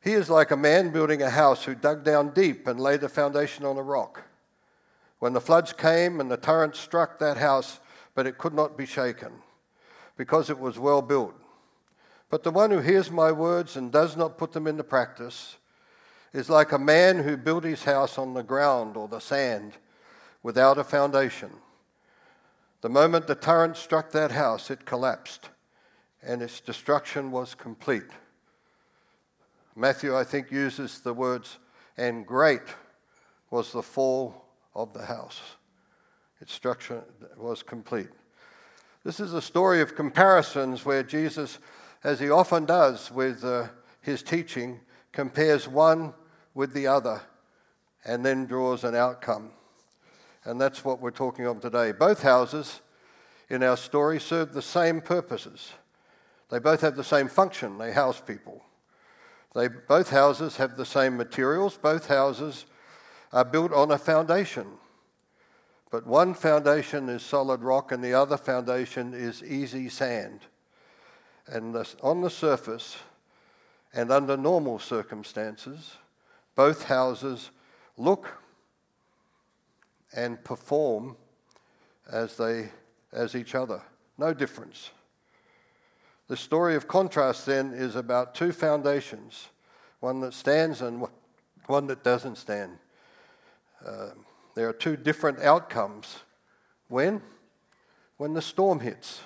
He 0.00 0.12
is 0.12 0.30
like 0.30 0.50
a 0.50 0.56
man 0.56 0.90
building 0.90 1.22
a 1.22 1.30
house 1.30 1.64
who 1.64 1.74
dug 1.74 2.04
down 2.04 2.30
deep 2.30 2.66
and 2.68 2.80
laid 2.80 3.00
the 3.00 3.08
foundation 3.08 3.64
on 3.64 3.76
a 3.76 3.82
rock. 3.82 4.22
When 5.18 5.32
the 5.32 5.40
floods 5.40 5.72
came 5.72 6.20
and 6.20 6.30
the 6.30 6.36
torrent 6.36 6.76
struck 6.76 7.18
that 7.18 7.36
house, 7.36 7.80
but 8.14 8.26
it 8.26 8.38
could 8.38 8.54
not 8.54 8.78
be 8.78 8.86
shaken, 8.86 9.32
because 10.16 10.50
it 10.50 10.58
was 10.58 10.78
well 10.78 11.02
built. 11.02 11.34
But 12.30 12.42
the 12.42 12.50
one 12.50 12.70
who 12.70 12.80
hears 12.80 13.10
my 13.10 13.32
words 13.32 13.76
and 13.76 13.90
does 13.90 14.16
not 14.16 14.38
put 14.38 14.52
them 14.52 14.66
into 14.66 14.84
practice 14.84 15.56
is 16.32 16.50
like 16.50 16.72
a 16.72 16.78
man 16.78 17.20
who 17.20 17.36
built 17.36 17.64
his 17.64 17.84
house 17.84 18.18
on 18.18 18.34
the 18.34 18.42
ground 18.42 18.96
or 18.96 19.08
the 19.08 19.20
sand 19.20 19.74
without 20.42 20.78
a 20.78 20.84
foundation. 20.84 21.50
The 22.80 22.90
moment 22.90 23.26
the 23.26 23.34
torrent 23.34 23.76
struck 23.76 24.12
that 24.12 24.30
house, 24.30 24.70
it 24.70 24.84
collapsed 24.84 25.48
and 26.22 26.42
its 26.42 26.60
destruction 26.60 27.30
was 27.30 27.54
complete. 27.54 28.10
Matthew, 29.76 30.16
I 30.16 30.24
think, 30.24 30.50
uses 30.50 31.00
the 31.00 31.14
words, 31.14 31.58
and 31.96 32.26
great 32.26 32.62
was 33.50 33.72
the 33.72 33.82
fall 33.82 34.44
of 34.74 34.92
the 34.92 35.06
house. 35.06 35.40
Its 36.40 36.52
destruction 36.52 37.02
was 37.36 37.62
complete. 37.62 38.08
This 39.04 39.20
is 39.20 39.32
a 39.32 39.42
story 39.42 39.80
of 39.80 39.94
comparisons 39.94 40.84
where 40.84 41.02
Jesus 41.02 41.58
as 42.04 42.20
he 42.20 42.30
often 42.30 42.64
does 42.64 43.10
with 43.10 43.44
uh, 43.44 43.68
his 44.00 44.22
teaching, 44.22 44.80
compares 45.12 45.66
one 45.66 46.14
with 46.54 46.72
the 46.72 46.86
other 46.86 47.20
and 48.04 48.24
then 48.24 48.46
draws 48.46 48.84
an 48.84 48.94
outcome. 48.94 49.50
And 50.44 50.60
that's 50.60 50.84
what 50.84 51.00
we're 51.00 51.10
talking 51.10 51.46
of 51.46 51.60
today. 51.60 51.92
Both 51.92 52.22
houses 52.22 52.80
in 53.50 53.62
our 53.62 53.76
story 53.76 54.20
serve 54.20 54.52
the 54.52 54.62
same 54.62 55.00
purposes. 55.00 55.72
They 56.50 56.58
both 56.58 56.80
have 56.80 56.96
the 56.96 57.04
same 57.04 57.28
function. 57.28 57.78
They 57.78 57.92
house 57.92 58.20
people. 58.20 58.62
They, 59.54 59.68
both 59.68 60.10
houses 60.10 60.56
have 60.56 60.76
the 60.76 60.86
same 60.86 61.16
materials. 61.16 61.76
Both 61.76 62.06
houses 62.06 62.66
are 63.32 63.44
built 63.44 63.72
on 63.72 63.90
a 63.90 63.98
foundation. 63.98 64.66
But 65.90 66.06
one 66.06 66.34
foundation 66.34 67.08
is 67.08 67.22
solid 67.22 67.62
rock 67.62 67.92
and 67.92 68.04
the 68.04 68.14
other 68.14 68.36
foundation 68.36 69.14
is 69.14 69.42
easy 69.42 69.88
sand 69.88 70.40
and 71.48 71.74
the, 71.74 71.88
on 72.02 72.20
the 72.20 72.30
surface 72.30 72.96
and 73.92 74.10
under 74.10 74.36
normal 74.36 74.78
circumstances, 74.78 75.96
both 76.54 76.84
houses 76.84 77.50
look 77.96 78.28
and 80.14 80.42
perform 80.44 81.16
as 82.10 82.36
they 82.36 82.70
as 83.12 83.34
each 83.34 83.54
other. 83.54 83.82
No 84.16 84.34
difference. 84.34 84.90
The 86.28 86.36
story 86.36 86.74
of 86.74 86.86
contrast 86.88 87.46
then 87.46 87.72
is 87.72 87.96
about 87.96 88.34
two 88.34 88.52
foundations, 88.52 89.48
one 90.00 90.20
that 90.20 90.34
stands 90.34 90.82
and 90.82 91.06
one 91.66 91.86
that 91.86 92.04
doesn't 92.04 92.36
stand. 92.36 92.78
Uh, 93.84 94.10
there 94.54 94.68
are 94.68 94.74
two 94.74 94.96
different 94.96 95.40
outcomes. 95.40 96.18
When? 96.88 97.22
When 98.16 98.34
the 98.34 98.42
storm 98.42 98.80
hits. 98.80 99.20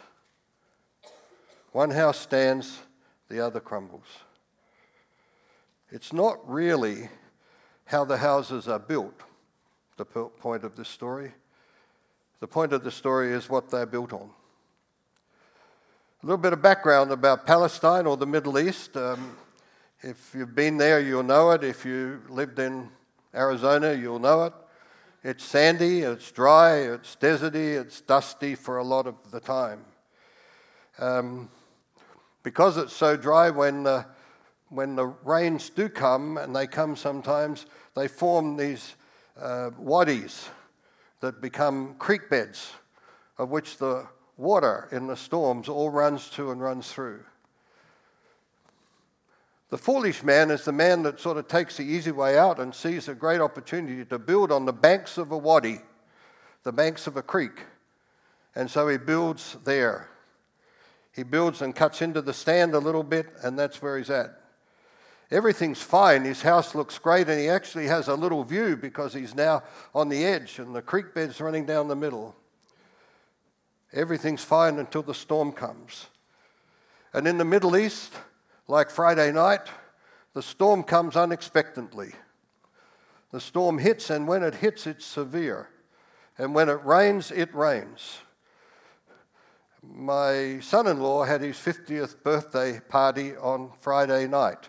One 1.72 1.90
house 1.90 2.18
stands, 2.18 2.80
the 3.28 3.40
other 3.40 3.58
crumbles. 3.58 4.04
It's 5.90 6.12
not 6.12 6.38
really 6.48 7.08
how 7.86 8.04
the 8.04 8.18
houses 8.18 8.68
are 8.68 8.78
built, 8.78 9.14
the 9.96 10.04
point 10.04 10.64
of 10.64 10.76
this 10.76 10.88
story. 10.88 11.32
The 12.40 12.46
point 12.46 12.72
of 12.72 12.84
the 12.84 12.90
story 12.90 13.32
is 13.32 13.48
what 13.48 13.70
they're 13.70 13.86
built 13.86 14.12
on. 14.12 14.30
A 16.22 16.26
little 16.26 16.38
bit 16.38 16.52
of 16.52 16.60
background 16.60 17.10
about 17.10 17.46
Palestine 17.46 18.06
or 18.06 18.16
the 18.16 18.26
Middle 18.26 18.58
East. 18.58 18.96
Um, 18.96 19.36
if 20.02 20.34
you've 20.34 20.54
been 20.54 20.76
there, 20.76 21.00
you'll 21.00 21.22
know 21.22 21.52
it. 21.52 21.64
If 21.64 21.84
you 21.84 22.20
lived 22.28 22.58
in 22.58 22.90
Arizona, 23.34 23.94
you'll 23.94 24.18
know 24.18 24.44
it. 24.44 24.52
It's 25.24 25.44
sandy, 25.44 26.00
it's 26.00 26.30
dry, 26.32 26.78
it's 26.78 27.16
deserty, 27.16 27.80
it's 27.80 28.00
dusty 28.00 28.56
for 28.56 28.78
a 28.78 28.84
lot 28.84 29.06
of 29.06 29.30
the 29.30 29.40
time. 29.40 29.84
Um, 30.98 31.48
because 32.42 32.76
it's 32.76 32.92
so 32.92 33.16
dry, 33.16 33.50
when 33.50 33.82
the, 33.82 34.06
when 34.68 34.96
the 34.96 35.06
rains 35.06 35.70
do 35.70 35.88
come, 35.88 36.38
and 36.38 36.54
they 36.54 36.66
come 36.66 36.96
sometimes, 36.96 37.66
they 37.94 38.08
form 38.08 38.56
these 38.56 38.94
uh, 39.40 39.70
wadis 39.78 40.49
that 41.20 41.40
become 41.40 41.94
creek 41.99 42.28
beds, 42.28 42.72
of 43.38 43.50
which 43.50 43.78
the 43.78 44.06
water 44.37 44.88
in 44.92 45.06
the 45.06 45.16
storms 45.16 45.68
all 45.68 45.90
runs 45.90 46.28
to 46.30 46.50
and 46.50 46.61
runs 46.61 46.90
through. 46.90 47.20
The 49.70 49.78
foolish 49.78 50.22
man 50.22 50.50
is 50.50 50.66
the 50.66 50.72
man 50.72 51.02
that 51.04 51.18
sort 51.18 51.38
of 51.38 51.49
takes 51.49 51.78
the 51.78 51.82
easy 51.82 52.11
way 52.11 52.37
out 52.37 52.58
and 52.58 52.75
sees 52.75 53.08
a 53.08 53.14
great 53.14 53.40
opportunity 53.40 54.04
to 54.04 54.18
build 54.18 54.52
on 54.52 54.66
the 54.66 54.72
banks 54.72 55.16
of 55.16 55.32
a 55.32 55.38
wadi, 55.38 55.80
the 56.62 56.72
banks 56.72 57.06
of 57.06 57.16
a 57.16 57.22
creek. 57.22 57.64
And 58.54 58.70
so 58.70 58.87
he 58.88 58.99
builds 58.99 59.56
there. 59.64 60.11
He 61.12 61.23
builds 61.23 61.61
and 61.61 61.75
cuts 61.75 62.00
into 62.00 62.23
the 62.23 62.33
stand 62.33 62.75
a 62.75 62.78
little 62.78 63.02
bit, 63.02 63.26
and 63.42 63.59
that's 63.59 63.83
where 63.83 63.99
he's 63.99 64.11
at. 64.11 64.38
Everything's 65.31 65.81
fine. 65.81 66.25
His 66.25 66.42
house 66.42 66.75
looks 66.75 66.99
great, 66.99 67.28
and 67.28 67.38
he 67.38 67.49
actually 67.49 67.87
has 67.87 68.09
a 68.09 68.14
little 68.14 68.45
view 68.45 68.76
because 68.76 69.14
he's 69.14 69.35
now 69.35 69.62
on 69.95 70.09
the 70.09 70.25
edge, 70.25 70.59
and 70.59 70.75
the 70.75 70.83
creek 70.83 71.14
bed's 71.14 71.40
running 71.40 71.66
down 71.66 71.88
the 71.88 71.97
middle. 71.97 72.35
Everything's 73.92 74.45
fine 74.45 74.78
until 74.78 75.02
the 75.02 75.14
storm 75.14 75.52
comes. 75.52 76.07
And 77.12 77.26
in 77.26 77.37
the 77.37 77.45
Middle 77.45 77.76
East, 77.76 78.14
like 78.69 78.88
Friday 78.90 79.33
night, 79.33 79.69
the 80.33 80.42
storm 80.42 80.83
comes 80.83 81.14
unexpectedly. 81.14 82.12
The 83.33 83.40
storm 83.40 83.78
hits, 83.78 84.09
and 84.09 84.26
when 84.26 84.42
it 84.42 84.57
hits, 84.57 84.87
it's 84.87 85.04
severe. 85.04 85.69
And 86.38 86.54
when 86.54 86.71
it 86.71 86.83
rains, 86.85 87.31
it 87.31 87.54
rains 87.54 88.19
my 89.82 90.60
son 90.60 90.86
in 90.86 91.00
law 91.00 91.24
had 91.24 91.40
his 91.40 91.56
50th 91.56 92.22
birthday 92.22 92.80
party 92.88 93.36
on 93.36 93.70
Friday 93.80 94.28
night. 94.28 94.68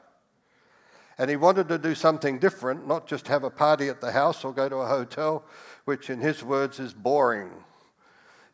And 1.17 1.29
he 1.29 1.35
wanted 1.35 1.67
to 1.69 1.77
do 1.77 1.93
something 1.93 2.39
different, 2.39 2.87
not 2.87 3.07
just 3.07 3.27
have 3.27 3.43
a 3.43 3.49
party 3.49 3.87
at 3.87 4.01
the 4.01 4.11
house 4.11 4.43
or 4.43 4.51
go 4.51 4.67
to 4.67 4.77
a 4.77 4.87
hotel, 4.87 5.45
which 5.85 6.09
in 6.09 6.19
his 6.19 6.43
words 6.43 6.79
is 6.79 6.93
boring. 6.93 7.51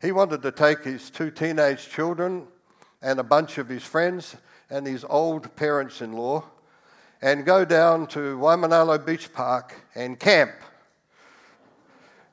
He 0.02 0.12
wanted 0.12 0.42
to 0.42 0.52
take 0.52 0.84
his 0.84 1.10
two 1.10 1.30
teenage 1.30 1.88
children 1.88 2.46
and 3.00 3.18
a 3.18 3.24
bunch 3.24 3.56
of 3.56 3.68
his 3.68 3.82
friends 3.82 4.36
and 4.68 4.86
his 4.86 5.04
old 5.08 5.56
parents 5.56 6.02
in 6.02 6.12
law 6.12 6.44
and 7.22 7.44
go 7.44 7.64
down 7.64 8.06
to 8.08 8.38
Waimanalo 8.38 9.04
Beach 9.04 9.32
Park 9.32 9.74
and 9.94 10.18
camp. 10.18 10.52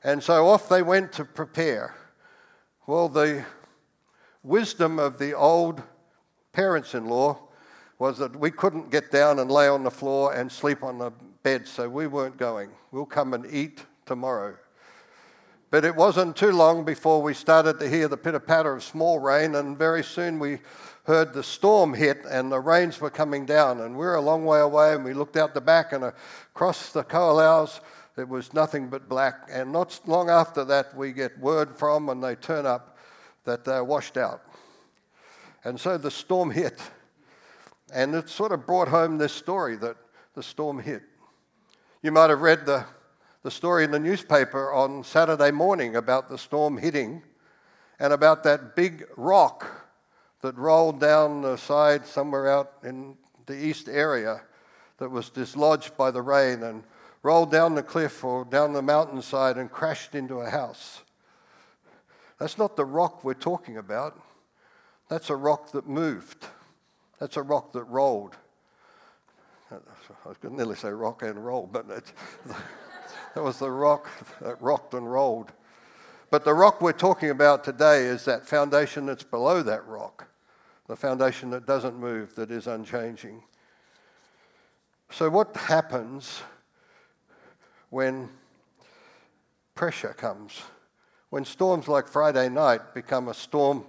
And 0.04 0.22
so 0.22 0.48
off 0.48 0.68
they 0.68 0.82
went 0.82 1.12
to 1.14 1.24
prepare 1.24 1.94
Well, 2.86 3.08
the 3.08 3.44
wisdom 4.48 4.98
of 4.98 5.18
the 5.18 5.34
old 5.34 5.82
parents 6.52 6.94
in 6.94 7.06
law 7.06 7.38
was 7.98 8.16
that 8.18 8.34
we 8.34 8.50
couldn't 8.50 8.90
get 8.90 9.10
down 9.10 9.38
and 9.38 9.50
lay 9.50 9.68
on 9.68 9.84
the 9.84 9.90
floor 9.90 10.32
and 10.32 10.50
sleep 10.50 10.82
on 10.82 10.98
the 10.98 11.10
bed, 11.42 11.68
so 11.68 11.88
we 11.88 12.06
weren't 12.06 12.38
going. 12.38 12.70
We'll 12.90 13.06
come 13.06 13.34
and 13.34 13.44
eat 13.52 13.84
tomorrow. 14.06 14.56
But 15.70 15.84
it 15.84 15.94
wasn't 15.94 16.34
too 16.34 16.52
long 16.52 16.84
before 16.84 17.20
we 17.20 17.34
started 17.34 17.78
to 17.80 17.88
hear 17.88 18.08
the 18.08 18.16
pitter 18.16 18.40
patter 18.40 18.74
of 18.74 18.82
small 18.82 19.18
rain, 19.18 19.54
and 19.54 19.76
very 19.76 20.02
soon 20.02 20.38
we 20.38 20.60
heard 21.04 21.34
the 21.34 21.42
storm 21.42 21.92
hit 21.92 22.24
and 22.30 22.50
the 22.50 22.60
rains 22.60 23.00
were 23.00 23.10
coming 23.10 23.44
down. 23.44 23.80
And 23.80 23.96
we 23.96 24.06
are 24.06 24.14
a 24.14 24.20
long 24.20 24.46
way 24.46 24.60
away, 24.60 24.94
and 24.94 25.04
we 25.04 25.12
looked 25.12 25.36
out 25.36 25.52
the 25.52 25.60
back 25.60 25.92
and 25.92 26.04
across 26.54 26.92
the 26.92 27.04
Ko'olaus, 27.04 27.80
it 28.16 28.28
was 28.28 28.54
nothing 28.54 28.88
but 28.88 29.08
black. 29.08 29.48
And 29.50 29.72
not 29.72 30.00
long 30.06 30.30
after 30.30 30.64
that, 30.64 30.96
we 30.96 31.12
get 31.12 31.38
word 31.38 31.70
from, 31.70 32.08
and 32.08 32.22
they 32.22 32.34
turn 32.34 32.66
up, 32.66 32.97
that 33.48 33.64
they're 33.64 33.82
washed 33.82 34.18
out. 34.18 34.42
And 35.64 35.80
so 35.80 35.96
the 35.96 36.10
storm 36.10 36.50
hit. 36.50 36.78
And 37.92 38.14
it 38.14 38.28
sort 38.28 38.52
of 38.52 38.66
brought 38.66 38.88
home 38.88 39.16
this 39.16 39.32
story 39.32 39.76
that 39.76 39.96
the 40.34 40.42
storm 40.42 40.78
hit. 40.78 41.02
You 42.02 42.12
might 42.12 42.28
have 42.28 42.42
read 42.42 42.66
the, 42.66 42.84
the 43.42 43.50
story 43.50 43.84
in 43.84 43.90
the 43.90 43.98
newspaper 43.98 44.70
on 44.70 45.02
Saturday 45.02 45.50
morning 45.50 45.96
about 45.96 46.28
the 46.28 46.36
storm 46.36 46.76
hitting 46.76 47.22
and 47.98 48.12
about 48.12 48.44
that 48.44 48.76
big 48.76 49.06
rock 49.16 49.66
that 50.42 50.56
rolled 50.58 51.00
down 51.00 51.40
the 51.40 51.56
side 51.56 52.04
somewhere 52.06 52.50
out 52.50 52.74
in 52.84 53.16
the 53.46 53.56
east 53.56 53.88
area 53.88 54.42
that 54.98 55.10
was 55.10 55.30
dislodged 55.30 55.96
by 55.96 56.10
the 56.10 56.22
rain 56.22 56.62
and 56.62 56.84
rolled 57.22 57.50
down 57.50 57.74
the 57.74 57.82
cliff 57.82 58.22
or 58.22 58.44
down 58.44 58.74
the 58.74 58.82
mountainside 58.82 59.56
and 59.56 59.72
crashed 59.72 60.14
into 60.14 60.40
a 60.40 60.50
house. 60.50 61.00
That's 62.38 62.58
not 62.58 62.76
the 62.76 62.84
rock 62.84 63.24
we're 63.24 63.34
talking 63.34 63.76
about. 63.76 64.20
That's 65.08 65.30
a 65.30 65.36
rock 65.36 65.72
that 65.72 65.88
moved. 65.88 66.46
That's 67.18 67.36
a 67.36 67.42
rock 67.42 67.72
that 67.72 67.84
rolled. 67.84 68.36
I 69.70 70.32
to 70.40 70.54
nearly 70.54 70.76
say 70.76 70.90
rock 70.90 71.22
and 71.22 71.44
roll, 71.44 71.68
but 71.70 71.88
that 73.34 73.42
was 73.42 73.58
the 73.58 73.70
rock 73.70 74.08
that 74.40 74.60
rocked 74.62 74.94
and 74.94 75.10
rolled. 75.10 75.52
But 76.30 76.44
the 76.44 76.54
rock 76.54 76.80
we're 76.80 76.92
talking 76.92 77.30
about 77.30 77.64
today 77.64 78.04
is 78.04 78.24
that 78.26 78.46
foundation 78.46 79.06
that's 79.06 79.24
below 79.24 79.62
that 79.62 79.86
rock, 79.86 80.28
the 80.86 80.96
foundation 80.96 81.50
that 81.50 81.66
doesn't 81.66 81.98
move, 81.98 82.34
that 82.36 82.50
is 82.50 82.66
unchanging. 82.66 83.42
So, 85.10 85.30
what 85.30 85.56
happens 85.56 86.42
when 87.90 88.28
pressure 89.74 90.14
comes? 90.14 90.62
When 91.30 91.44
storms 91.44 91.88
like 91.88 92.08
Friday 92.08 92.48
night 92.48 92.94
become 92.94 93.28
a 93.28 93.34
storm 93.34 93.84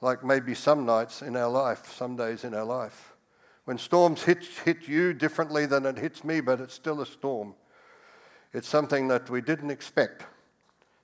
like 0.00 0.24
maybe 0.24 0.54
some 0.54 0.86
nights 0.86 1.22
in 1.22 1.36
our 1.36 1.50
life, 1.50 1.92
some 1.92 2.16
days 2.16 2.44
in 2.44 2.54
our 2.54 2.64
life. 2.64 3.14
When 3.64 3.78
storms 3.78 4.22
hit, 4.22 4.44
hit 4.64 4.88
you 4.88 5.12
differently 5.12 5.66
than 5.66 5.84
it 5.84 5.98
hits 5.98 6.24
me, 6.24 6.40
but 6.40 6.60
it's 6.60 6.74
still 6.74 7.00
a 7.00 7.06
storm. 7.06 7.54
It's 8.52 8.68
something 8.68 9.08
that 9.08 9.28
we 9.28 9.40
didn't 9.40 9.70
expect, 9.70 10.24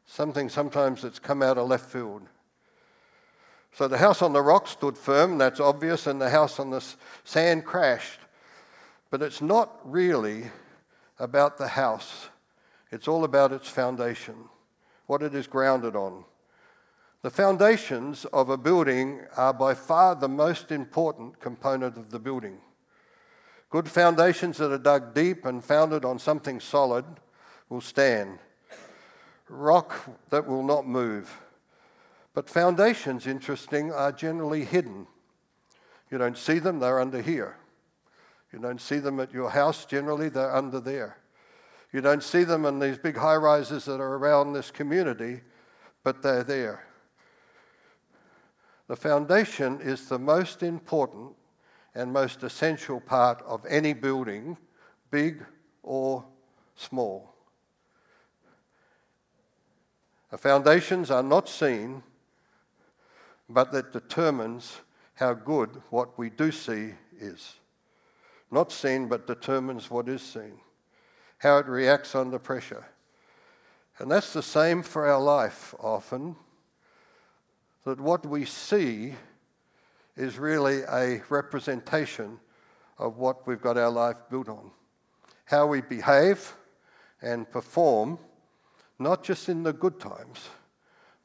something 0.06 0.48
sometimes 0.48 1.02
that's 1.02 1.18
come 1.18 1.42
out 1.42 1.58
of 1.58 1.68
left 1.68 1.90
field. 1.90 2.22
So 3.72 3.88
the 3.88 3.98
house 3.98 4.22
on 4.22 4.32
the 4.32 4.40
rock 4.40 4.68
stood 4.68 4.96
firm, 4.96 5.36
that's 5.36 5.60
obvious, 5.60 6.06
and 6.06 6.20
the 6.20 6.30
house 6.30 6.58
on 6.58 6.70
the 6.70 6.82
sand 7.24 7.64
crashed. 7.66 8.20
But 9.10 9.20
it's 9.20 9.42
not 9.42 9.78
really 9.84 10.44
about 11.18 11.58
the 11.58 11.68
house, 11.68 12.28
it's 12.90 13.08
all 13.08 13.24
about 13.24 13.52
its 13.52 13.68
foundation, 13.68 14.48
what 15.06 15.23
it 15.23 15.34
is 15.34 15.46
grounded 15.46 15.96
on. 15.96 16.25
The 17.23 17.30
foundations 17.30 18.26
of 18.26 18.50
a 18.50 18.56
building 18.58 19.23
are 19.37 19.54
by 19.54 19.75
far 19.75 20.14
the 20.14 20.28
most 20.28 20.70
important 20.70 21.40
component 21.40 21.96
of 21.96 22.11
the 22.11 22.18
building. 22.18 22.58
Good 23.70 23.88
foundations 23.88 24.58
that 24.58 24.70
are 24.70 24.78
dug 24.78 25.14
deep 25.14 25.44
and 25.44 25.64
founded 25.64 26.04
on 26.04 26.18
something 26.18 26.61
solid 26.61 27.04
will 27.69 27.80
stand. 27.80 28.38
Rock 29.49 29.95
that 30.30 30.47
will 30.47 30.62
not 30.62 30.86
move. 30.86 31.40
But 32.34 32.50
foundations, 32.50 33.26
interesting, 33.26 33.93
are 33.93 34.12
generally 34.12 34.64
hidden. 34.64 35.06
You 36.10 36.19
don't 36.19 36.38
see 36.38 36.58
them, 36.58 36.78
they're 36.78 37.00
under 37.00 37.23
here. 37.23 37.56
You 38.52 38.58
don't 38.58 38.80
see 38.80 38.99
them 38.99 39.19
at 39.19 39.32
your 39.32 39.50
house, 39.50 39.84
generally, 39.84 40.28
they're 40.28 40.54
under 40.54 40.78
there. 40.78 41.17
You 41.95 42.00
don't 42.00 42.25
see 42.25 42.43
them 42.43 42.67
in 42.67 42.80
these 42.80 42.99
big 42.99 43.17
high 43.17 43.37
rises 43.37 43.85
that 43.85 44.00
are 44.00 44.17
around 44.17 44.52
this 44.52 44.73
community, 44.73 45.43
but 46.02 46.23
they're 46.23 46.43
there. 46.43 46.89
The 48.89 48.97
foundation 48.97 49.80
is 49.80 50.09
the 50.09 50.19
most 50.19 50.65
important 50.65 51.37
and 51.95 52.13
most 52.13 52.43
essential 52.43 52.99
part 52.99 53.43
of 53.43 53.65
any 53.67 53.93
building, 53.93 54.59
big 55.13 55.47
or 55.85 56.25
small. 56.75 57.33
The 60.33 60.39
foundations 60.39 61.13
are 61.13 61.23
not 61.23 61.49
seen, 61.49 62.02
but 63.49 63.71
that 63.71 63.93
determines 63.93 64.80
how 65.15 65.35
good 65.35 65.80
what 65.91 66.19
we 66.19 66.28
do 66.28 66.50
see 66.50 66.95
is. 67.21 67.54
Not 68.50 68.73
seen, 68.73 69.07
but 69.07 69.28
determines 69.28 69.89
what 69.89 70.09
is 70.09 70.23
seen, 70.23 70.59
how 71.45 71.59
it 71.59 71.67
reacts 71.67 72.15
under 72.15 72.39
pressure. 72.39 72.87
And 73.99 74.11
that's 74.11 74.33
the 74.33 74.43
same 74.43 74.83
for 74.83 75.07
our 75.07 75.21
life 75.21 75.75
often 75.78 76.37
that 77.85 78.00
what 78.00 78.25
we 78.25 78.47
see 78.47 79.13
is 80.17 80.39
really 80.39 80.80
a 80.91 81.23
representation 81.28 82.41
of 82.97 83.19
what 83.19 83.47
we've 83.47 83.61
got 83.61 83.76
our 83.76 83.91
life 83.91 84.17
built 84.30 84.49
on. 84.49 84.71
How 85.45 85.67
we 85.67 85.83
behave 85.83 86.54
and 87.21 87.49
perform, 87.50 88.19
not 88.99 89.23
just 89.23 89.50
in 89.50 89.65
the 89.65 89.75
good 89.75 90.00
times, 90.00 90.49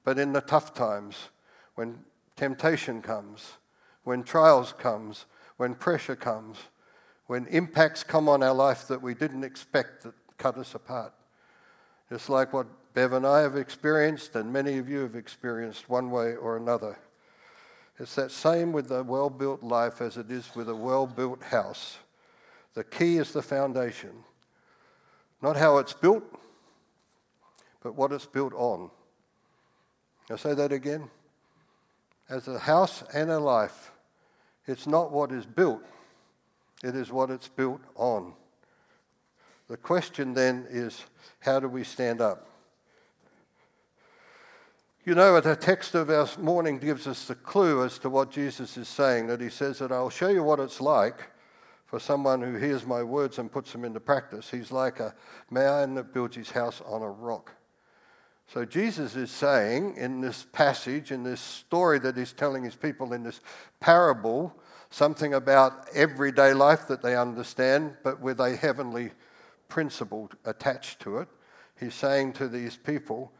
but 0.03 0.19
in 0.19 0.33
the 0.33 0.41
tough 0.41 0.73
times 0.73 1.29
when 1.75 1.97
temptation 2.35 3.01
comes, 3.01 3.53
when 4.03 4.23
trials 4.23 4.73
comes, 4.73 5.27
when 5.55 5.75
pressure 5.75 6.17
comes, 6.17 6.57
when 7.29 7.45
impacts 7.45 8.03
come 8.03 8.27
on 8.27 8.41
our 8.41 8.55
life 8.55 8.87
that 8.87 9.03
we 9.03 9.13
didn't 9.13 9.43
expect 9.43 10.01
that 10.01 10.15
cut 10.39 10.57
us 10.57 10.73
apart. 10.73 11.13
Just 12.11 12.27
like 12.27 12.51
what 12.53 12.65
Bev 12.95 13.13
and 13.13 13.23
I 13.23 13.41
have 13.41 13.55
experienced, 13.55 14.35
and 14.35 14.51
many 14.51 14.79
of 14.79 14.89
you 14.89 15.01
have 15.01 15.15
experienced 15.15 15.87
one 15.87 16.09
way 16.09 16.35
or 16.35 16.57
another. 16.57 16.97
It's 17.99 18.15
that 18.15 18.31
same 18.31 18.71
with 18.71 18.89
a 18.89 19.03
well 19.03 19.29
built 19.29 19.61
life 19.61 20.01
as 20.01 20.17
it 20.17 20.31
is 20.31 20.55
with 20.55 20.69
a 20.69 20.75
well 20.75 21.05
built 21.05 21.43
house. 21.43 21.99
The 22.73 22.83
key 22.83 23.17
is 23.17 23.31
the 23.31 23.43
foundation, 23.43 24.23
not 25.39 25.55
how 25.55 25.77
it's 25.77 25.93
built, 25.93 26.23
but 27.83 27.93
what 27.93 28.11
it's 28.11 28.25
built 28.25 28.53
on. 28.55 28.89
I'll 30.31 30.39
say 30.39 30.55
that 30.55 30.71
again. 30.71 31.11
As 32.27 32.47
a 32.47 32.57
house 32.57 33.03
and 33.13 33.29
a 33.29 33.37
life, 33.39 33.91
it's 34.65 34.87
not 34.87 35.11
what 35.11 35.31
is 35.31 35.45
built, 35.45 35.83
it 36.83 36.95
is 36.95 37.11
what 37.11 37.29
it's 37.29 37.47
built 37.47 37.81
on. 37.95 38.33
The 39.67 39.77
question 39.77 40.33
then 40.33 40.65
is 40.69 41.03
how 41.39 41.59
do 41.59 41.67
we 41.67 41.83
stand 41.83 42.21
up? 42.21 42.47
You 45.05 45.15
know, 45.15 45.39
the 45.39 45.55
text 45.55 45.95
of 45.95 46.09
our 46.09 46.27
morning 46.37 46.77
gives 46.77 47.07
us 47.07 47.25
the 47.25 47.35
clue 47.35 47.83
as 47.83 47.97
to 47.99 48.09
what 48.09 48.31
Jesus 48.31 48.77
is 48.77 48.87
saying, 48.87 49.27
that 49.27 49.41
he 49.41 49.49
says 49.49 49.79
that 49.79 49.91
I'll 49.91 50.09
show 50.09 50.27
you 50.27 50.43
what 50.43 50.59
it's 50.59 50.81
like 50.81 51.29
for 51.85 51.99
someone 51.99 52.41
who 52.41 52.57
hears 52.57 52.85
my 52.85 53.01
words 53.01 53.39
and 53.39 53.51
puts 53.51 53.71
them 53.71 53.85
into 53.85 53.99
practice. 53.99 54.51
He's 54.51 54.71
like 54.71 54.99
a 54.99 55.15
man 55.49 55.95
that 55.95 56.13
builds 56.13 56.35
his 56.35 56.51
house 56.51 56.81
on 56.85 57.01
a 57.01 57.09
rock. 57.09 57.53
So 58.53 58.65
Jesus 58.65 59.15
is 59.15 59.31
saying 59.31 59.95
in 59.97 60.21
this 60.21 60.45
passage, 60.51 61.11
in 61.11 61.23
this 61.23 61.41
story 61.41 61.99
that 61.99 62.17
he's 62.17 62.33
telling 62.33 62.63
his 62.63 62.75
people 62.75 63.13
in 63.13 63.23
this 63.23 63.41
parable, 63.79 64.55
something 64.89 65.33
about 65.33 65.87
everyday 65.93 66.53
life 66.53 66.87
that 66.87 67.01
they 67.01 67.15
understand, 67.15 67.95
but 68.03 68.19
with 68.19 68.39
a 68.39 68.55
heavenly 68.55 69.11
principle 69.67 70.29
attached 70.45 70.99
to 71.01 71.19
it. 71.19 71.27
He's 71.79 71.93
saying 71.93 72.33
to 72.33 72.47
these 72.47 72.75
people, 72.75 73.31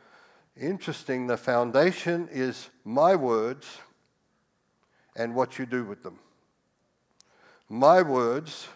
Interesting, 0.60 1.28
the 1.28 1.38
foundation 1.38 2.28
is 2.30 2.70
my 2.84 3.16
words 3.16 3.66
and 5.16 5.34
what 5.34 5.58
you 5.58 5.66
do 5.66 5.86
with 5.86 6.04
them. 6.04 6.20
My 7.70 8.02
words 8.02 8.68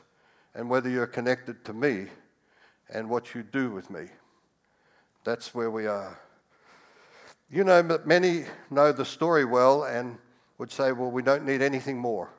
and 0.56 0.70
whether 0.70 0.90
you're 0.90 1.08
connected 1.08 1.66
to 1.66 1.74
me 1.74 2.08
and 2.90 3.10
what 3.10 3.36
you 3.36 3.44
do 3.44 3.70
with 3.70 3.90
me. 3.90 4.06
That's 5.26 5.54
where 5.54 5.72
we 5.72 5.88
are. 5.88 6.18
You 7.50 7.66
know, 7.66 8.00
many 8.06 8.46
know 8.70 8.94
the 8.94 9.06
story 9.06 9.44
well 9.44 9.84
and 9.84 10.18
would 10.58 10.72
say, 10.72 10.94
well, 10.94 11.12
we 11.12 11.22
don't 11.22 11.46
need 11.46 11.62
anything 11.62 11.98
more. 11.98 12.30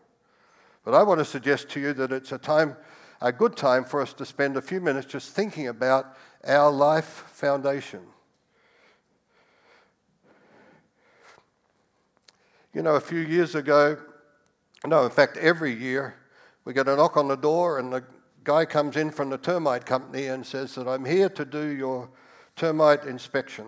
But 0.85 0.95
I 0.95 1.03
want 1.03 1.19
to 1.19 1.25
suggest 1.25 1.71
to 1.71 1.81
you 1.81 1.95
that 1.95 2.13
it's 2.13 2.31
a 2.33 2.39
time, 2.39 2.77
a 3.21 3.33
good 3.33 3.57
time 3.57 3.85
for 3.85 4.03
us 4.03 4.13
to 4.15 4.27
spend 4.27 4.57
a 4.57 4.63
few 4.63 4.81
minutes 4.81 5.07
just 5.07 5.31
thinking 5.31 5.69
about 5.69 6.17
our 6.47 6.71
life 6.71 7.25
foundation. 7.33 8.01
You 12.75 12.83
know, 12.83 12.97
a 12.97 13.01
few 13.01 13.21
years 13.21 13.55
ago, 13.55 13.97
no, 14.85 15.05
in 15.05 15.11
fact, 15.11 15.39
every 15.39 15.73
year, 15.73 16.17
we 16.65 16.75
get 16.75 16.89
a 16.89 16.97
knock 16.97 17.17
on 17.17 17.29
the 17.29 17.37
door, 17.37 17.79
and 17.79 17.93
the 17.93 18.05
guy 18.43 18.67
comes 18.67 18.97
in 18.97 19.11
from 19.11 19.31
the 19.31 19.39
termite 19.39 19.87
company 19.87 20.27
and 20.27 20.45
says 20.45 20.75
that 20.75 20.87
I'm 20.87 21.05
here 21.05 21.31
to 21.31 21.45
do 21.45 21.69
your 21.69 22.11
termite 22.57 23.05
inspection. 23.05 23.67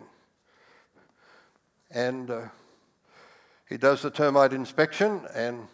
And 1.91 2.31
uh, 2.31 2.43
he 3.69 3.79
does 3.79 4.03
the 4.03 4.11
termite 4.11 4.53
inspection, 4.53 5.23
and 5.35 5.69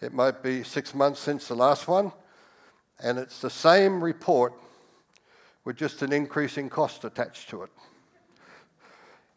it 0.00 0.12
might 0.12 0.42
be 0.42 0.62
six 0.62 0.94
months 0.94 1.20
since 1.20 1.48
the 1.48 1.54
last 1.54 1.88
one, 1.88 2.12
and 3.00 3.18
it's 3.18 3.40
the 3.40 3.50
same 3.50 4.02
report 4.02 4.54
with 5.64 5.76
just 5.76 6.02
an 6.02 6.12
increasing 6.12 6.68
cost 6.68 7.04
attached 7.04 7.50
to 7.50 7.62
it. 7.62 7.70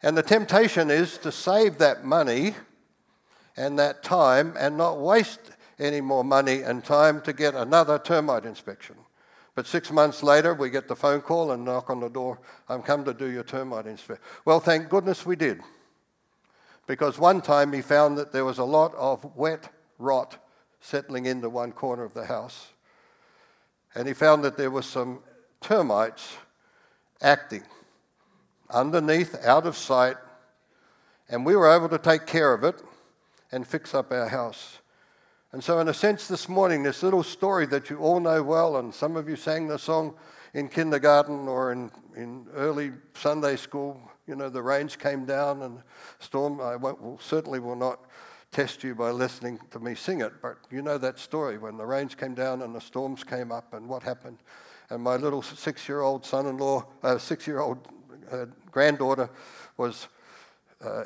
And 0.02 0.16
the 0.16 0.22
temptation 0.22 0.90
is 0.90 1.18
to 1.18 1.30
save 1.30 1.78
that 1.78 2.04
money 2.04 2.54
and 3.56 3.78
that 3.78 4.02
time 4.02 4.54
and 4.58 4.76
not 4.76 4.98
waste 4.98 5.50
any 5.78 6.00
more 6.00 6.24
money 6.24 6.62
and 6.62 6.84
time 6.84 7.20
to 7.22 7.32
get 7.32 7.54
another 7.54 7.98
termite 7.98 8.44
inspection. 8.44 8.96
But 9.54 9.66
six 9.66 9.92
months 9.92 10.22
later, 10.22 10.54
we 10.54 10.70
get 10.70 10.88
the 10.88 10.96
phone 10.96 11.20
call 11.20 11.52
and 11.52 11.64
knock 11.64 11.90
on 11.90 12.00
the 12.00 12.08
door. 12.08 12.40
I'm 12.68 12.82
come 12.82 13.04
to 13.04 13.12
do 13.12 13.30
your 13.30 13.42
termite 13.42 13.86
inspection. 13.86 14.24
Well, 14.44 14.60
thank 14.60 14.88
goodness 14.88 15.26
we 15.26 15.36
did. 15.36 15.60
Because 16.86 17.18
one 17.18 17.42
time 17.42 17.72
he 17.72 17.82
found 17.82 18.16
that 18.18 18.32
there 18.32 18.44
was 18.44 18.58
a 18.58 18.64
lot 18.64 18.94
of 18.94 19.36
wet 19.36 19.68
rot 19.98 20.38
settling 20.82 21.26
into 21.26 21.48
one 21.48 21.72
corner 21.72 22.02
of 22.02 22.12
the 22.12 22.26
house. 22.26 22.72
And 23.94 24.06
he 24.06 24.12
found 24.12 24.44
that 24.44 24.56
there 24.56 24.70
were 24.70 24.82
some 24.82 25.20
termites 25.60 26.36
acting 27.22 27.62
underneath, 28.68 29.36
out 29.44 29.66
of 29.66 29.76
sight. 29.76 30.16
And 31.28 31.46
we 31.46 31.54
were 31.54 31.74
able 31.74 31.88
to 31.88 31.98
take 31.98 32.26
care 32.26 32.52
of 32.52 32.64
it 32.64 32.82
and 33.52 33.66
fix 33.66 33.94
up 33.94 34.10
our 34.12 34.28
house. 34.28 34.78
And 35.52 35.62
so, 35.62 35.78
in 35.78 35.88
a 35.88 35.94
sense, 35.94 36.26
this 36.26 36.48
morning, 36.48 36.82
this 36.82 37.02
little 37.02 37.22
story 37.22 37.66
that 37.66 37.90
you 37.90 37.98
all 37.98 38.20
know 38.20 38.42
well, 38.42 38.78
and 38.78 38.92
some 38.92 39.16
of 39.16 39.28
you 39.28 39.36
sang 39.36 39.68
the 39.68 39.78
song 39.78 40.14
in 40.54 40.68
kindergarten 40.68 41.46
or 41.46 41.72
in, 41.72 41.90
in 42.16 42.46
early 42.54 42.92
Sunday 43.14 43.56
school, 43.56 44.00
you 44.26 44.34
know, 44.34 44.48
the 44.48 44.62
rains 44.62 44.96
came 44.96 45.26
down 45.26 45.62
and 45.62 45.82
storm. 46.18 46.60
I 46.60 46.76
will, 46.76 47.18
certainly 47.22 47.60
will 47.60 47.76
not 47.76 48.00
test 48.52 48.84
you 48.84 48.94
by 48.94 49.10
listening 49.10 49.58
to 49.70 49.80
me 49.80 49.94
sing 49.94 50.20
it, 50.20 50.32
but 50.42 50.58
you 50.70 50.82
know 50.82 50.98
that 50.98 51.18
story 51.18 51.58
when 51.58 51.76
the 51.78 51.86
rains 51.86 52.14
came 52.14 52.34
down 52.34 52.62
and 52.62 52.74
the 52.74 52.80
storms 52.80 53.24
came 53.24 53.50
up 53.50 53.72
and 53.72 53.88
what 53.88 54.02
happened. 54.02 54.38
And 54.90 55.02
my 55.02 55.16
little 55.16 55.40
six 55.42 55.88
year 55.88 56.02
old 56.02 56.24
son 56.24 56.46
in 56.46 56.58
law, 56.58 56.86
uh, 57.02 57.16
six 57.16 57.46
year 57.46 57.60
old 57.60 57.88
uh, 58.30 58.46
granddaughter 58.70 59.28
was. 59.76 60.08
Uh, 60.84 61.04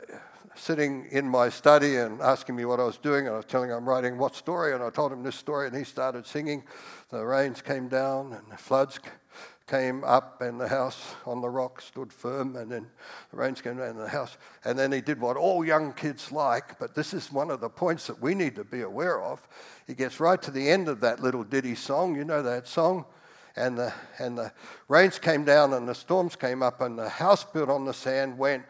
sitting 0.59 1.07
in 1.11 1.29
my 1.29 1.51
study 1.51 1.97
and 1.97 2.21
asking 2.23 2.57
me 2.57 2.65
what 2.65 2.81
I 2.81 2.85
was 2.85 2.97
doing, 2.97 3.27
and 3.27 3.35
I 3.35 3.37
was 3.37 3.45
telling 3.45 3.69
him 3.69 3.77
I'm 3.77 3.89
writing 3.89 4.17
what 4.17 4.35
story, 4.35 4.73
and 4.73 4.83
I 4.83 4.89
told 4.89 5.13
him 5.13 5.23
this 5.23 5.37
story, 5.37 5.67
and 5.67 5.77
he 5.77 5.85
started 5.85 6.27
singing. 6.27 6.65
The 7.11 7.25
rains 7.25 7.61
came 7.61 7.89
down, 7.89 8.33
and 8.33 8.43
the 8.51 8.57
floods 8.57 8.99
came 9.67 10.05
up, 10.05 10.41
and 10.41 10.61
the 10.61 10.69
house 10.69 11.15
on 11.25 11.41
the 11.41 11.49
rock 11.49 11.81
stood 11.81 12.13
firm, 12.13 12.55
and 12.57 12.71
then 12.71 12.87
the 13.31 13.37
rains 13.37 13.61
came 13.61 13.77
down, 13.77 13.97
the 13.97 14.09
house, 14.09 14.37
and 14.65 14.79
then 14.79 14.93
he 14.93 15.01
did 15.01 15.21
what 15.21 15.37
all 15.37 15.65
young 15.65 15.93
kids 15.93 16.31
like, 16.31 16.79
but 16.79 16.95
this 16.95 17.13
is 17.13 17.33
one 17.33 17.51
of 17.51 17.61
the 17.61 17.69
points 17.69 18.07
that 18.07 18.21
we 18.21 18.35
need 18.35 18.55
to 18.55 18.65
be 18.65 18.83
aware 18.83 19.21
of. 19.21 19.47
He 19.87 19.95
gets 19.95 20.21
right 20.21 20.41
to 20.43 20.51
the 20.51 20.69
end 20.71 20.89
of 20.89 21.01
that 21.01 21.21
little 21.21 21.43
ditty 21.43 21.75
song, 21.75 22.15
you 22.15 22.25
know 22.25 22.43
that 22.43 22.69
song? 22.69 23.05
And 23.57 23.79
the, 23.79 23.93
and 24.19 24.37
the 24.37 24.53
rains 24.89 25.19
came 25.19 25.45
down 25.45 25.73
and 25.73 25.89
the 25.89 25.95
storms 25.95 26.37
came 26.37 26.63
up, 26.63 26.81
and 26.81 26.99
the 26.99 27.09
house 27.09 27.43
built 27.43 27.69
on 27.69 27.85
the 27.85 27.95
sand 27.95 28.39
went 28.39 28.65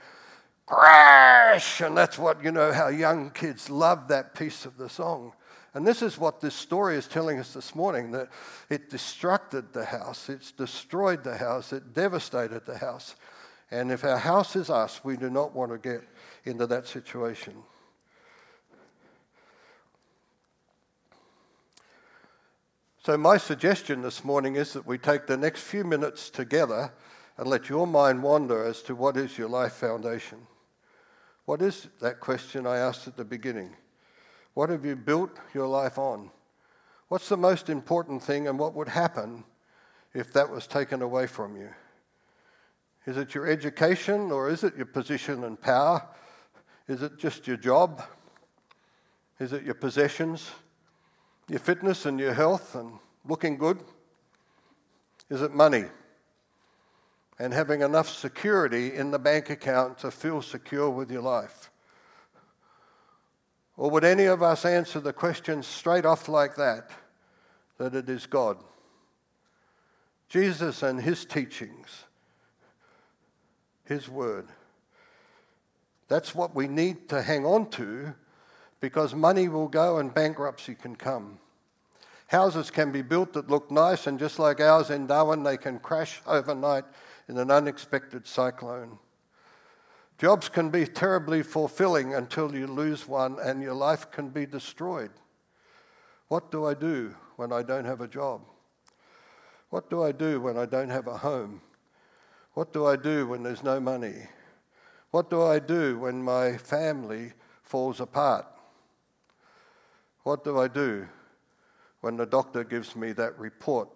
crash. 0.65 1.81
And 1.81 1.97
that's 1.97 2.19
what, 2.19 2.43
you 2.43 2.53
know, 2.53 2.73
how 2.73 2.89
young 2.89 3.31
kids 3.31 3.69
love 3.69 4.09
that 4.09 4.35
piece 4.35 4.65
of 4.65 4.77
the 4.77 4.89
song. 4.89 5.33
And 5.77 5.87
this 5.87 6.01
is 6.01 6.17
what 6.17 6.41
this 6.41 6.55
story 6.55 6.97
is 6.97 7.07
telling 7.07 7.39
us 7.39 7.53
this 7.53 7.75
morning 7.75 8.11
that 8.13 8.31
it 8.71 8.89
destructed 8.89 9.75
the 9.75 9.85
house, 9.85 10.31
it's 10.31 10.51
destroyed 10.51 11.23
the 11.23 11.37
house, 11.37 11.71
it 11.71 11.93
devastated 11.93 12.65
the 12.65 12.79
house. 12.79 13.15
And 13.71 13.93
if 13.93 14.03
our 14.03 14.17
house 14.17 14.57
is 14.57 14.71
us, 14.71 15.05
we 15.05 15.19
do 15.19 15.29
not 15.29 15.55
want 15.55 15.73
to 15.73 15.77
get 15.77 16.01
into 16.47 16.67
that 16.69 16.87
situation. 16.87 17.57
So, 23.05 23.19
my 23.19 23.37
suggestion 23.37 24.01
this 24.01 24.25
morning 24.25 24.57
is 24.57 24.73
that 24.73 24.87
we 24.87 24.97
take 24.97 25.27
the 25.27 25.37
next 25.37 25.61
few 25.61 25.85
minutes 25.85 26.31
together 26.31 26.91
and 27.37 27.47
let 27.47 27.69
your 27.69 27.87
mind 27.87 28.23
wander 28.23 28.65
as 28.65 28.81
to 28.85 28.95
what 28.95 29.19
is 29.19 29.37
your 29.37 29.51
life 29.51 29.75
foundation. 29.75 30.47
What 31.45 31.61
is 31.61 31.89
that 32.01 32.21
question 32.21 32.67
I 32.67 32.79
asked 32.79 33.07
at 33.07 33.19
the 33.19 33.27
beginning? 33.27 33.77
What 34.57 34.71
have 34.71 34.87
you 34.87 34.97
built 34.97 35.37
your 35.53 35.67
life 35.67 35.99
on? 35.99 36.31
What's 37.09 37.29
the 37.29 37.37
most 37.37 37.69
important 37.69 38.23
thing, 38.23 38.49
and 38.49 38.59
what 38.59 38.73
would 38.73 38.89
happen 38.89 39.45
if 40.15 40.33
that 40.33 40.51
was 40.51 40.67
taken 40.67 41.03
away 41.03 41.27
from 41.27 41.59
you? 41.59 41.69
Is 43.05 43.19
it 43.19 43.35
your 43.35 43.47
education, 43.47 44.33
or 44.33 44.49
is 44.49 44.65
it 44.65 44.75
your 44.75 44.87
position 44.87 45.45
and 45.45 45.61
power? 45.61 46.09
Is 46.89 47.03
it 47.03 47.19
just 47.19 47.47
your 47.47 47.59
job? 47.59 48.03
Is 49.39 49.53
it 49.53 49.63
your 49.63 49.75
possessions, 49.75 50.51
your 51.51 51.61
fitness 51.61 52.07
and 52.07 52.19
your 52.19 52.33
health 52.33 52.75
and 52.77 52.93
looking 53.29 53.59
good? 53.59 53.79
Is 55.29 55.43
it 55.43 55.53
money? 55.53 55.85
and 57.39 57.53
having 57.53 57.83
enough 57.83 58.09
security 58.09 58.95
in 58.95 59.11
the 59.11 59.19
bank 59.19 59.51
account 59.51 59.99
to 59.99 60.11
feel 60.11 60.41
secure 60.41 60.89
with 60.89 61.11
your 61.11 61.21
life? 61.21 61.71
Or 63.77 63.91
would 63.91 64.05
any 64.05 64.25
of 64.25 64.43
us 64.43 64.65
answer 64.65 65.01
the 65.01 65.13
question 65.13 65.63
straight 65.63 66.07
off 66.07 66.29
like 66.29 66.57
that, 66.57 66.91
that 67.79 67.95
it 67.95 68.09
is 68.09 68.27
God? 68.27 68.57
Jesus 70.29 70.83
and 70.83 71.01
his 71.01 71.25
teachings, 71.25 72.05
his 73.85 74.09
word. 74.09 74.49
That's 76.09 76.35
what 76.35 76.55
we 76.55 76.69
need 76.69 77.09
to 77.11 77.23
hang 77.23 77.45
on 77.45 77.71
to 77.71 78.15
because 78.81 79.15
money 79.15 79.49
will 79.49 79.69
go 79.69 79.99
and 79.99 80.13
bankruptcy 80.13 80.75
can 80.75 80.97
come. 80.97 81.39
Houses 82.29 82.71
can 82.71 82.91
be 82.91 83.03
built 83.03 83.33
that 83.35 83.49
look 83.49 83.71
nice, 83.71 84.07
and 84.07 84.19
just 84.19 84.39
like 84.39 84.61
ours 84.61 84.91
in 84.91 85.07
Darwin, 85.07 85.45
they 85.45 85.57
can 85.57 85.79
crash 85.79 86.21
overnight 86.27 86.85
in 87.29 87.39
an 87.39 87.51
unexpected 87.51 88.27
cyclone. 88.27 88.99
Jobs 90.19 90.49
can 90.49 90.71
be 90.71 90.87
terribly 90.87 91.43
fulfilling 91.43 92.15
until 92.15 92.55
you 92.55 92.67
lose 92.67 93.07
one 93.07 93.37
and 93.43 93.63
your 93.63 93.75
life 93.75 94.11
can 94.11 94.31
be 94.31 94.47
destroyed. 94.47 95.11
What 96.29 96.51
do 96.51 96.65
I 96.65 96.73
do 96.73 97.15
when 97.37 97.53
I 97.53 97.63
don't 97.63 97.85
have 97.85 98.01
a 98.01 98.09
job? 98.09 98.41
What 99.69 99.91
do 99.91 100.03
I 100.03 100.13
do 100.13 100.41
when 100.41 100.57
I 100.57 100.65
don't 100.65 100.89
have 100.89 101.07
a 101.07 101.19
home? 101.19 101.61
What 102.55 102.73
do 102.73 102.87
I 102.87 102.97
do 102.97 103.27
when 103.27 103.43
there's 103.43 103.63
no 103.63 103.79
money? 103.79 104.29
What 105.11 105.29
do 105.29 105.43
I 105.43 105.59
do 105.59 105.99
when 105.99 106.23
my 106.23 106.57
family 106.57 107.33
falls 107.63 108.01
apart? 108.01 108.47
What 110.23 110.45
do 110.45 110.59
I 110.59 110.69
do 110.69 111.09
when 112.01 112.17
the 112.17 112.27
doctor 112.27 112.65
gives 112.65 112.97
me 112.97 113.13
that 113.13 113.39
report 113.39 113.89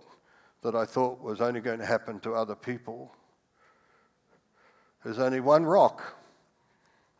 that 0.62 0.74
I 0.74 0.85
thought 0.85 1.22
was 1.22 1.40
only 1.40 1.61
going 1.61 1.78
to 1.78 1.87
happen 1.87 2.20
to 2.20 2.35
other 2.35 2.54
people? 2.54 3.14
There's 5.05 5.19
only 5.19 5.41
one 5.41 5.65
rock 5.65 6.17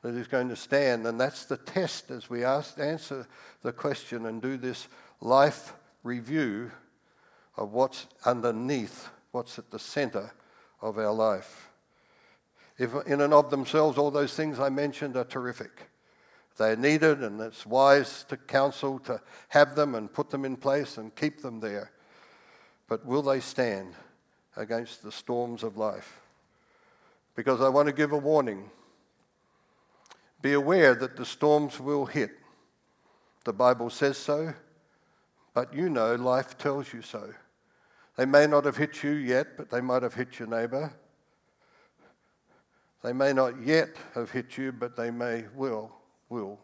that 0.03 0.15
is 0.15 0.27
going 0.27 0.49
to 0.49 0.57
stand, 0.57 1.07
and 1.07 1.21
that's 1.21 1.45
the 1.45 1.57
test 1.57 2.11
as 2.11 2.31
we 2.31 2.45
ask, 2.45 2.79
answer 2.79 3.27
the 3.63 3.73
question 3.73 4.27
and 4.27 4.41
do 4.41 4.57
this 4.57 4.89
life 5.21 5.75
review 6.03 6.71
of 7.57 7.73
what's 7.73 8.07
underneath, 8.25 9.09
what's 9.33 9.59
at 9.59 9.71
the 9.71 9.79
center 9.79 10.33
of 10.81 10.99
our 10.99 11.13
life. 11.13 11.71
If 12.79 12.95
in 13.07 13.21
and 13.21 13.35
of 13.35 13.51
themselves, 13.51 13.99
all 13.99 14.11
those 14.11 14.35
things 14.35 14.59
I 14.59 14.71
mentioned 14.71 15.17
are 15.17 15.25
terrific. 15.25 15.91
They 16.57 16.73
are 16.73 16.77
needed, 16.77 17.23
and 17.23 17.41
it's 17.41 17.67
wise 17.67 18.25
to 18.29 18.37
counsel 18.37 18.99
to 19.01 19.21
have 19.49 19.75
them 19.75 19.95
and 19.95 20.13
put 20.13 20.31
them 20.31 20.45
in 20.45 20.57
place 20.57 20.97
and 20.97 21.15
keep 21.15 21.43
them 21.43 21.61
there. 21.61 21.91
But 22.89 23.05
will 23.05 23.23
they 23.23 23.41
stand 23.41 23.95
against 24.57 25.03
the 25.03 25.13
storms 25.13 25.63
of 25.63 25.77
life? 25.77 26.21
Because 27.41 27.63
I 27.63 27.71
want 27.71 27.87
to 27.87 27.95
give 27.95 28.13
a 28.13 28.19
warning. 28.19 28.69
Be 30.43 30.53
aware 30.53 30.95
that 30.95 31.17
the 31.17 31.25
storms 31.25 31.81
will 31.81 32.05
hit. 32.05 32.33
The 33.47 33.53
Bible 33.55 33.89
says 33.89 34.19
so, 34.19 34.53
but 35.55 35.73
you 35.73 35.89
know 35.89 36.17
life 36.17 36.59
tells 36.59 36.93
you 36.93 37.01
so. 37.01 37.33
They 38.19 38.27
may 38.27 38.47
not 38.47 38.67
have 38.67 38.77
hit 38.77 39.03
you 39.03 39.13
yet, 39.13 39.57
but 39.57 39.71
they 39.71 39.81
might 39.81 40.03
have 40.03 40.13
hit 40.13 40.39
your 40.39 40.49
neighbor. 40.49 40.93
They 43.03 43.15
may 43.15 43.33
not 43.33 43.55
yet 43.65 43.97
have 44.15 44.31
hit 44.31 44.59
you, 44.59 44.71
but 44.71 44.95
they 44.95 45.11
may 45.11 45.45
will 45.55 45.91
will. 46.29 46.59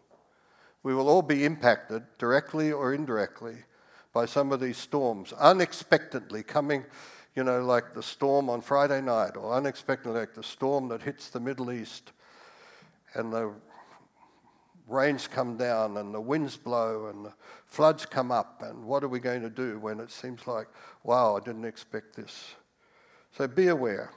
We 0.82 0.94
will 0.94 1.08
all 1.08 1.22
be 1.22 1.46
impacted 1.46 2.02
directly 2.18 2.70
or 2.70 2.92
indirectly 2.92 3.56
by 4.12 4.26
some 4.26 4.52
of 4.52 4.60
these 4.60 4.76
storms, 4.76 5.32
unexpectedly 5.32 6.42
coming 6.42 6.84
you 7.36 7.44
know, 7.44 7.62
like 7.62 7.94
the 7.94 8.02
storm 8.02 8.48
on 8.48 8.62
Friday 8.62 9.02
night, 9.02 9.36
or 9.36 9.52
unexpectedly, 9.52 10.18
like 10.18 10.34
the 10.34 10.42
storm 10.42 10.88
that 10.88 11.02
hits 11.02 11.28
the 11.28 11.38
Middle 11.38 11.70
East, 11.70 12.12
and 13.14 13.32
the 13.32 13.52
rains 14.88 15.28
come 15.28 15.56
down 15.56 15.96
and 15.96 16.14
the 16.14 16.20
winds 16.20 16.56
blow 16.56 17.06
and 17.06 17.26
the 17.26 17.32
floods 17.66 18.06
come 18.06 18.30
up. 18.30 18.62
And 18.62 18.84
what 18.84 19.02
are 19.02 19.08
we 19.08 19.18
going 19.18 19.42
to 19.42 19.50
do 19.50 19.78
when 19.78 20.00
it 20.00 20.10
seems 20.10 20.46
like, 20.46 20.68
wow, 21.02 21.36
I 21.36 21.40
didn't 21.40 21.64
expect 21.64 22.16
this? 22.16 22.54
So 23.36 23.46
be 23.48 23.68
aware. 23.68 24.10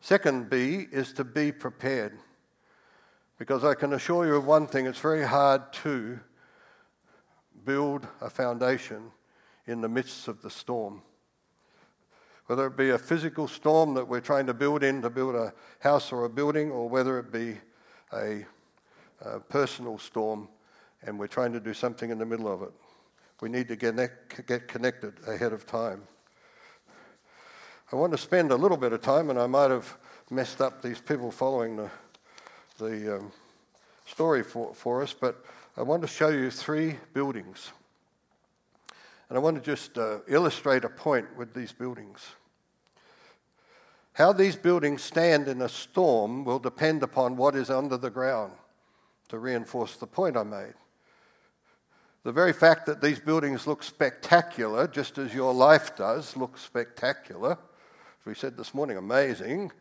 Second 0.00 0.48
B 0.48 0.86
is 0.92 1.12
to 1.14 1.24
be 1.24 1.50
prepared. 1.50 2.18
Because 3.36 3.64
I 3.64 3.74
can 3.74 3.92
assure 3.92 4.26
you 4.26 4.36
of 4.36 4.46
one 4.46 4.66
thing 4.68 4.86
it's 4.86 5.00
very 5.00 5.26
hard 5.26 5.72
to 5.84 6.20
build 7.64 8.06
a 8.20 8.30
foundation 8.30 9.10
in 9.66 9.80
the 9.80 9.88
midst 9.88 10.28
of 10.28 10.40
the 10.40 10.50
storm. 10.50 11.02
Whether 12.46 12.66
it 12.66 12.76
be 12.76 12.90
a 12.90 12.98
physical 12.98 13.48
storm 13.48 13.94
that 13.94 14.06
we're 14.06 14.20
trying 14.20 14.46
to 14.46 14.54
build 14.54 14.82
in 14.82 15.02
to 15.02 15.10
build 15.10 15.34
a 15.34 15.52
house 15.80 16.12
or 16.12 16.24
a 16.24 16.28
building, 16.28 16.70
or 16.70 16.88
whether 16.88 17.18
it 17.18 17.32
be 17.32 17.56
a, 18.12 18.44
a 19.22 19.40
personal 19.40 19.98
storm 19.98 20.48
and 21.06 21.18
we're 21.18 21.26
trying 21.26 21.52
to 21.52 21.60
do 21.60 21.74
something 21.74 22.10
in 22.10 22.18
the 22.18 22.26
middle 22.26 22.52
of 22.52 22.62
it. 22.62 22.72
We 23.40 23.48
need 23.48 23.68
to 23.68 23.76
get, 23.76 23.96
get 24.46 24.68
connected 24.68 25.14
ahead 25.26 25.52
of 25.52 25.66
time. 25.66 26.02
I 27.92 27.96
want 27.96 28.12
to 28.12 28.18
spend 28.18 28.50
a 28.50 28.56
little 28.56 28.76
bit 28.76 28.92
of 28.92 29.02
time, 29.02 29.30
and 29.30 29.38
I 29.38 29.46
might 29.46 29.70
have 29.70 29.96
messed 30.30 30.60
up 30.60 30.82
these 30.82 31.00
people 31.00 31.30
following 31.30 31.76
the, 31.76 31.90
the 32.78 33.16
um, 33.16 33.32
story 34.06 34.42
for, 34.42 34.74
for 34.74 35.02
us, 35.02 35.12
but 35.12 35.44
I 35.76 35.82
want 35.82 36.02
to 36.02 36.08
show 36.08 36.28
you 36.28 36.50
three 36.50 36.96
buildings. 37.12 37.72
And 39.28 39.38
I 39.38 39.40
want 39.40 39.56
to 39.56 39.62
just 39.62 39.96
uh, 39.98 40.18
illustrate 40.28 40.84
a 40.84 40.88
point 40.88 41.36
with 41.36 41.54
these 41.54 41.72
buildings. 41.72 42.20
How 44.14 44.32
these 44.32 44.54
buildings 44.54 45.02
stand 45.02 45.48
in 45.48 45.60
a 45.60 45.68
storm 45.68 46.44
will 46.44 46.60
depend 46.60 47.02
upon 47.02 47.36
what 47.36 47.56
is 47.56 47.68
under 47.68 47.96
the 47.96 48.10
ground, 48.10 48.52
to 49.28 49.38
reinforce 49.38 49.96
the 49.96 50.06
point 50.06 50.36
I 50.36 50.44
made. 50.44 50.74
The 52.22 52.32
very 52.32 52.52
fact 52.52 52.86
that 52.86 53.02
these 53.02 53.18
buildings 53.18 53.66
look 53.66 53.82
spectacular, 53.82 54.86
just 54.86 55.18
as 55.18 55.34
your 55.34 55.52
life 55.52 55.96
does 55.96 56.36
look 56.36 56.56
spectacular, 56.56 57.52
as 57.52 58.26
we 58.26 58.34
said 58.34 58.56
this 58.56 58.72
morning, 58.72 58.96
amazing, 58.96 59.72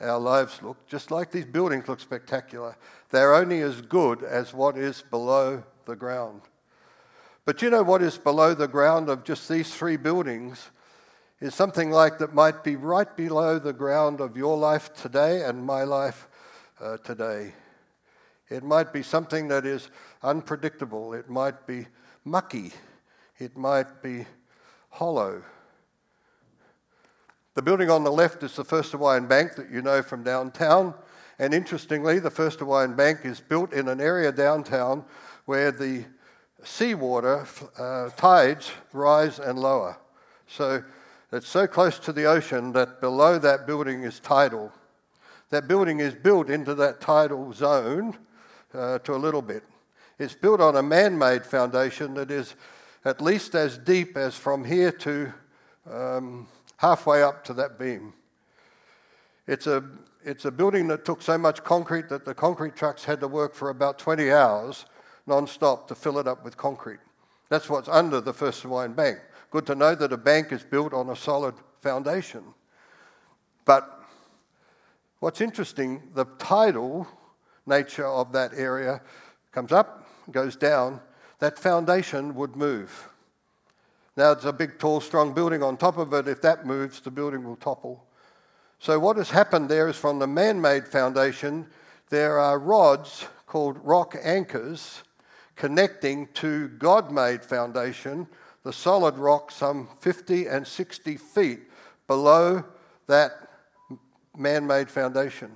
our 0.00 0.18
lives 0.18 0.60
look, 0.62 0.86
just 0.86 1.10
like 1.10 1.30
these 1.30 1.46
buildings 1.46 1.88
look 1.88 2.00
spectacular. 2.00 2.76
They're 3.10 3.34
only 3.34 3.62
as 3.62 3.80
good 3.80 4.22
as 4.22 4.52
what 4.52 4.76
is 4.76 5.02
below 5.10 5.62
the 5.86 5.96
ground. 5.96 6.42
But 7.46 7.62
you 7.62 7.70
know 7.70 7.84
what 7.84 8.02
is 8.02 8.18
below 8.18 8.54
the 8.54 8.66
ground 8.66 9.08
of 9.08 9.22
just 9.22 9.48
these 9.48 9.72
three 9.72 9.96
buildings 9.96 10.70
is 11.40 11.54
something 11.54 11.92
like 11.92 12.18
that 12.18 12.34
might 12.34 12.64
be 12.64 12.74
right 12.74 13.16
below 13.16 13.60
the 13.60 13.72
ground 13.72 14.20
of 14.20 14.36
your 14.36 14.58
life 14.58 14.92
today 14.94 15.44
and 15.44 15.64
my 15.64 15.84
life 15.84 16.26
uh, 16.80 16.96
today. 16.96 17.54
It 18.48 18.64
might 18.64 18.92
be 18.92 19.04
something 19.04 19.46
that 19.46 19.64
is 19.64 19.90
unpredictable. 20.24 21.14
It 21.14 21.30
might 21.30 21.68
be 21.68 21.86
mucky. 22.24 22.72
It 23.38 23.56
might 23.56 24.02
be 24.02 24.26
hollow. 24.88 25.44
The 27.54 27.62
building 27.62 27.90
on 27.90 28.02
the 28.02 28.10
left 28.10 28.42
is 28.42 28.56
the 28.56 28.64
First 28.64 28.90
Hawaiian 28.90 29.28
Bank 29.28 29.54
that 29.54 29.70
you 29.70 29.82
know 29.82 30.02
from 30.02 30.24
downtown. 30.24 30.94
And 31.38 31.54
interestingly, 31.54 32.18
the 32.18 32.28
First 32.28 32.58
Hawaiian 32.58 32.96
Bank 32.96 33.20
is 33.22 33.38
built 33.38 33.72
in 33.72 33.86
an 33.86 34.00
area 34.00 34.32
downtown 34.32 35.04
where 35.44 35.70
the 35.70 36.06
seawater 36.66 37.46
uh, 37.78 38.10
tides 38.16 38.72
rise 38.92 39.38
and 39.38 39.58
lower. 39.58 39.96
So 40.48 40.82
it's 41.32 41.48
so 41.48 41.66
close 41.66 41.98
to 42.00 42.12
the 42.12 42.24
ocean 42.24 42.72
that 42.72 43.00
below 43.00 43.38
that 43.38 43.66
building 43.66 44.02
is 44.02 44.20
tidal. 44.20 44.72
That 45.50 45.68
building 45.68 46.00
is 46.00 46.14
built 46.14 46.50
into 46.50 46.74
that 46.74 47.00
tidal 47.00 47.52
zone 47.52 48.16
uh, 48.74 48.98
to 49.00 49.14
a 49.14 49.16
little 49.16 49.42
bit. 49.42 49.62
It's 50.18 50.34
built 50.34 50.60
on 50.60 50.76
a 50.76 50.82
man 50.82 51.16
made 51.16 51.46
foundation 51.46 52.14
that 52.14 52.30
is 52.30 52.54
at 53.04 53.20
least 53.20 53.54
as 53.54 53.78
deep 53.78 54.16
as 54.16 54.34
from 54.34 54.64
here 54.64 54.90
to 54.90 55.32
um, 55.90 56.48
halfway 56.78 57.22
up 57.22 57.44
to 57.44 57.54
that 57.54 57.78
beam. 57.78 58.12
It's 59.46 59.68
a, 59.68 59.84
it's 60.24 60.44
a 60.44 60.50
building 60.50 60.88
that 60.88 61.04
took 61.04 61.22
so 61.22 61.38
much 61.38 61.62
concrete 61.62 62.08
that 62.08 62.24
the 62.24 62.34
concrete 62.34 62.74
trucks 62.74 63.04
had 63.04 63.20
to 63.20 63.28
work 63.28 63.54
for 63.54 63.70
about 63.70 63.98
20 63.98 64.32
hours 64.32 64.86
non 65.26 65.46
stop 65.46 65.88
to 65.88 65.94
fill 65.94 66.18
it 66.18 66.26
up 66.26 66.44
with 66.44 66.56
concrete. 66.56 67.00
That's 67.48 67.70
what's 67.70 67.88
under 67.88 68.20
the 68.20 68.32
First 68.32 68.62
Hawaiian 68.62 68.92
Bank. 68.92 69.18
Good 69.50 69.66
to 69.66 69.74
know 69.74 69.94
that 69.94 70.12
a 70.12 70.16
bank 70.16 70.52
is 70.52 70.62
built 70.62 70.92
on 70.92 71.10
a 71.10 71.16
solid 71.16 71.54
foundation. 71.80 72.42
But 73.64 74.02
what's 75.20 75.40
interesting, 75.40 76.02
the 76.14 76.24
tidal 76.38 77.06
nature 77.66 78.06
of 78.06 78.32
that 78.32 78.52
area 78.54 79.00
comes 79.52 79.72
up, 79.72 80.08
goes 80.30 80.56
down, 80.56 81.00
that 81.38 81.58
foundation 81.58 82.34
would 82.34 82.56
move. 82.56 83.08
Now 84.16 84.32
it's 84.32 84.44
a 84.44 84.52
big, 84.52 84.78
tall, 84.78 85.00
strong 85.00 85.34
building 85.34 85.62
on 85.62 85.76
top 85.76 85.98
of 85.98 86.12
it. 86.14 86.26
If 86.26 86.40
that 86.42 86.66
moves, 86.66 87.00
the 87.00 87.10
building 87.10 87.44
will 87.44 87.56
topple. 87.56 88.04
So, 88.78 88.98
what 88.98 89.16
has 89.16 89.30
happened 89.30 89.68
there 89.68 89.88
is 89.88 89.96
from 89.96 90.18
the 90.18 90.26
man 90.26 90.60
made 90.60 90.86
foundation, 90.86 91.66
there 92.08 92.38
are 92.38 92.58
rods 92.58 93.26
called 93.46 93.78
rock 93.82 94.16
anchors 94.22 95.02
connecting 95.56 96.28
to 96.34 96.68
God 96.68 97.10
made 97.10 97.42
foundation, 97.42 98.28
the 98.62 98.72
solid 98.72 99.16
rock 99.16 99.50
some 99.50 99.88
50 100.00 100.46
and 100.46 100.66
60 100.66 101.16
feet 101.16 101.60
below 102.06 102.64
that 103.06 103.48
man 104.36 104.66
made 104.66 104.90
foundation. 104.90 105.52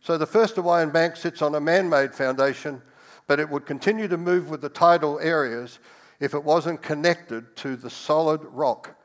So 0.00 0.16
the 0.16 0.26
first 0.26 0.56
Hawaiian 0.56 0.90
Bank 0.90 1.16
sits 1.16 1.42
on 1.42 1.54
a 1.54 1.60
man 1.60 1.88
made 1.88 2.14
foundation, 2.14 2.80
but 3.26 3.40
it 3.40 3.48
would 3.48 3.66
continue 3.66 4.08
to 4.08 4.16
move 4.16 4.48
with 4.48 4.60
the 4.60 4.68
tidal 4.68 5.18
areas 5.20 5.78
if 6.20 6.34
it 6.34 6.44
wasn't 6.44 6.82
connected 6.82 7.56
to 7.56 7.76
the 7.76 7.90
solid 7.90 8.40
rock. 8.44 8.96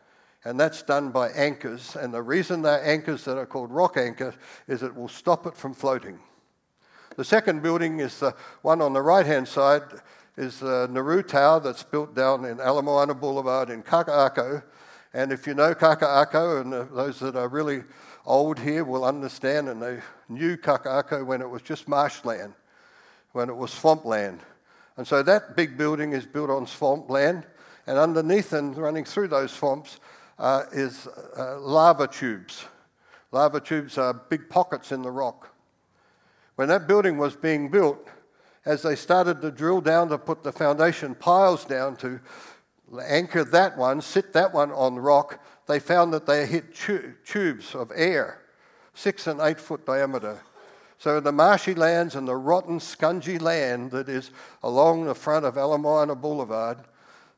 And 0.43 0.59
that's 0.59 0.83
done 0.83 1.09
by 1.09 1.29
anchors. 1.29 1.95
And 1.95 2.13
the 2.13 2.21
reason 2.21 2.61
they're 2.61 2.85
anchors 2.85 3.25
that 3.25 3.37
are 3.37 3.45
called 3.45 3.71
rock 3.71 3.97
anchors 3.97 4.35
is 4.67 4.83
it 4.83 4.95
will 4.95 5.07
stop 5.07 5.47
it 5.47 5.57
from 5.57 5.73
floating. 5.73 6.19
The 7.17 7.25
second 7.25 7.63
building 7.63 7.99
is 7.99 8.19
the 8.19 8.35
one 8.61 8.81
on 8.81 8.93
the 8.93 9.01
right 9.01 9.25
hand 9.25 9.47
side, 9.47 9.83
is 10.37 10.59
the 10.59 10.87
Nauru 10.91 11.23
Tower 11.23 11.59
that's 11.59 11.83
built 11.83 12.13
down 12.13 12.43
in 12.45 12.59
Ala 12.59 12.83
Moana 12.83 13.13
Boulevard 13.13 13.69
in 13.69 13.81
Kaka'ako. 13.81 14.63
And 15.13 15.31
if 15.31 15.47
you 15.47 15.53
know 15.53 15.73
Kaka'ako, 15.73 16.61
and 16.61 16.73
those 16.95 17.19
that 17.19 17.37
are 17.37 17.47
really 17.47 17.83
old 18.25 18.59
here 18.59 18.83
will 18.83 19.05
understand, 19.05 19.69
and 19.69 19.81
they 19.81 19.99
knew 20.27 20.57
Kaka'ako 20.57 21.25
when 21.25 21.41
it 21.41 21.49
was 21.49 21.61
just 21.61 21.87
marshland, 21.87 22.53
when 23.31 23.49
it 23.49 23.55
was 23.55 23.71
swampland. 23.71 24.41
And 24.97 25.07
so 25.07 25.23
that 25.23 25.55
big 25.55 25.77
building 25.77 26.11
is 26.11 26.25
built 26.25 26.49
on 26.49 26.67
swampland, 26.67 27.45
and 27.87 27.97
underneath 27.97 28.51
and 28.51 28.75
running 28.77 29.05
through 29.05 29.29
those 29.29 29.51
swamps 29.51 29.99
uh, 30.37 30.63
is 30.73 31.07
uh, 31.37 31.59
lava 31.59 32.07
tubes. 32.07 32.65
Lava 33.31 33.61
tubes 33.61 33.97
are 33.97 34.13
big 34.13 34.49
pockets 34.49 34.91
in 34.91 35.01
the 35.01 35.11
rock. 35.11 35.49
When 36.55 36.67
that 36.69 36.87
building 36.87 37.17
was 37.17 37.35
being 37.35 37.69
built, 37.69 38.07
as 38.65 38.81
they 38.81 38.95
started 38.95 39.41
to 39.41 39.51
drill 39.51 39.81
down 39.81 40.09
to 40.09 40.17
put 40.17 40.43
the 40.43 40.51
foundation 40.51 41.15
piles 41.15 41.65
down 41.65 41.95
to 41.97 42.19
anchor 43.07 43.43
that 43.43 43.77
one, 43.77 44.01
sit 44.01 44.33
that 44.33 44.53
one 44.53 44.71
on 44.71 44.95
rock, 44.95 45.43
they 45.67 45.79
found 45.79 46.13
that 46.13 46.25
they 46.25 46.45
hit 46.45 46.73
tubes 46.73 47.75
of 47.75 47.91
air, 47.95 48.41
six 48.93 49.27
and 49.27 49.39
eight 49.41 49.59
foot 49.59 49.85
diameter. 49.85 50.39
So 50.97 51.17
in 51.17 51.23
the 51.23 51.31
marshy 51.31 51.75
lands 51.75 52.15
and 52.15 52.27
the 52.27 52.35
rotten, 52.35 52.79
scungy 52.79 53.39
land 53.41 53.91
that 53.91 54.07
is 54.07 54.31
along 54.63 55.05
the 55.05 55.15
front 55.15 55.45
of 55.45 55.57
Ala 55.57 55.77
Moana 55.77 56.15
Boulevard, 56.15 56.79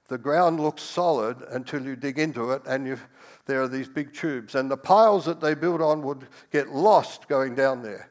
the 0.08 0.18
ground 0.18 0.60
looks 0.60 0.84
solid 0.84 1.42
until 1.50 1.84
you 1.84 1.96
dig 1.96 2.20
into 2.20 2.52
it 2.52 2.62
and 2.66 2.98
there 3.46 3.62
are 3.62 3.68
these 3.68 3.90
big 3.90 4.14
tubes. 4.14 4.56
And 4.56 4.70
the 4.72 4.78
piles 4.78 5.26
that 5.26 5.42
they 5.42 5.54
built 5.54 5.82
on 5.82 6.02
would 6.04 6.28
get 6.52 6.70
lost 6.70 7.28
going 7.28 7.56
down 7.56 7.82
there. 7.82 8.10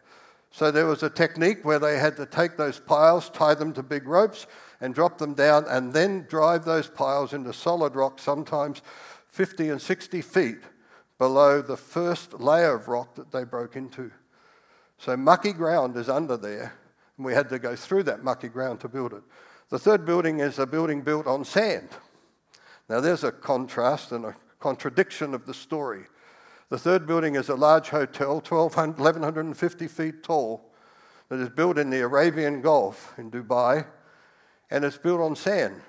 So 0.57 0.71
there 0.71 0.87
was 0.87 1.03
a 1.03 1.11
technique 1.11 1.66
where 1.66 1.79
they 1.79 1.99
had 1.99 2.16
to 2.16 2.25
take 2.25 2.57
those 2.57 2.81
piles, 2.81 3.29
tie 3.29 3.53
them 3.53 3.75
to 3.75 3.83
big 3.83 4.09
ropes, 4.09 4.47
and 4.81 4.95
drop 4.95 5.19
them 5.19 5.35
down, 5.35 5.66
and 5.69 5.92
then 5.92 6.25
drive 6.31 6.64
those 6.64 6.88
piles 6.88 7.35
into 7.35 7.53
solid 7.53 7.95
rock, 7.95 8.19
sometimes 8.19 8.81
50 9.29 9.69
and 9.69 9.83
60 9.83 10.23
feet 10.23 10.61
below 11.19 11.61
the 11.61 11.77
first 11.77 12.40
layer 12.40 12.75
of 12.75 12.88
rock 12.88 13.16
that 13.16 13.33
they 13.33 13.45
broke 13.45 13.77
into. 13.77 14.11
So 14.97 15.14
mucky 15.14 15.53
ground 15.53 15.95
is 15.99 16.09
under 16.09 16.38
there, 16.38 16.73
and 17.19 17.27
we 17.27 17.35
had 17.35 17.51
to 17.51 17.59
go 17.59 17.77
through 17.77 18.05
that 18.05 18.25
mucky 18.25 18.49
ground 18.49 18.81
to 18.81 18.88
build 18.88 19.12
it. 19.12 19.25
The 19.69 19.79
third 19.79 20.07
building 20.07 20.40
is 20.40 20.59
a 20.59 20.66
building 20.66 21.03
built 21.03 21.27
on 21.27 21.45
sand. 21.45 21.90
Now, 22.88 23.01
there's 23.01 23.25
a 23.25 23.33
contrast 23.33 24.11
and 24.11 24.25
a 24.25 24.35
contradiction 24.59 25.35
of 25.35 25.45
the 25.45 25.53
story. 25.53 26.07
The 26.69 26.79
third 26.79 27.07
building 27.07 27.37
is 27.37 27.49
a 27.49 27.55
large 27.55 27.91
hotel, 27.91 28.43
1,150 28.47 29.87
feet 29.87 30.23
tall, 30.25 30.69
that 31.29 31.39
is 31.39 31.49
built 31.49 31.79
in 31.79 31.91
the 31.91 32.01
Arabian 32.01 32.61
Gulf 32.61 33.15
in 33.19 33.31
Dubai, 33.31 33.87
and 34.71 34.85
it's 34.85 34.99
built 34.99 35.21
on 35.21 35.37
sand. 35.37 35.81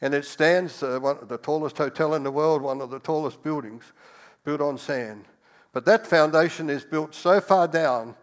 And 0.00 0.14
it 0.14 0.24
stands, 0.24 0.82
uh, 0.82 0.98
one, 1.00 1.18
the 1.28 1.38
tallest 1.38 1.78
hotel 1.78 2.14
in 2.14 2.22
the 2.22 2.30
world, 2.30 2.62
one 2.62 2.80
of 2.80 2.90
the 2.90 3.00
tallest 3.00 3.42
buildings, 3.42 3.84
built 4.44 4.60
on 4.60 4.78
sand. 4.78 5.24
But 5.72 5.84
that 5.86 6.06
foundation 6.06 6.70
is 6.70 6.84
built 6.84 7.14
so 7.14 7.40
far 7.40 7.66
down 7.66 8.14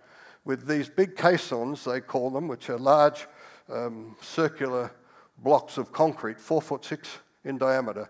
with 0.45 0.65
these 0.65 0.87
big 0.89 1.17
caissons, 1.17 1.83
they 1.83 1.99
call 1.99 2.29
them, 2.29 2.47
which 2.47 2.69
are 2.69 2.77
large 2.77 3.27
um, 3.69 4.15
circular 4.21 4.91
blocks 5.37 5.77
of 5.77 5.91
concrete, 5.91 6.39
four 6.39 6.61
foot 6.61 6.85
six 6.85 7.17
in 7.43 7.57
diameter, 7.57 8.09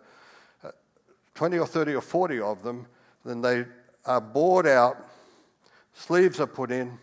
uh, 0.64 0.72
20 1.34 1.58
or 1.58 1.68
30 1.68 1.96
or 1.96 2.02
40 2.02 2.40
of 2.42 2.64
them, 2.64 2.88
then 3.26 3.42
they 3.42 3.66
are 4.06 4.22
bored 4.22 4.68
out, 4.68 4.98
sleeves 5.94 6.40
are 6.40 6.48
put 6.48 6.72
in, 6.72 6.98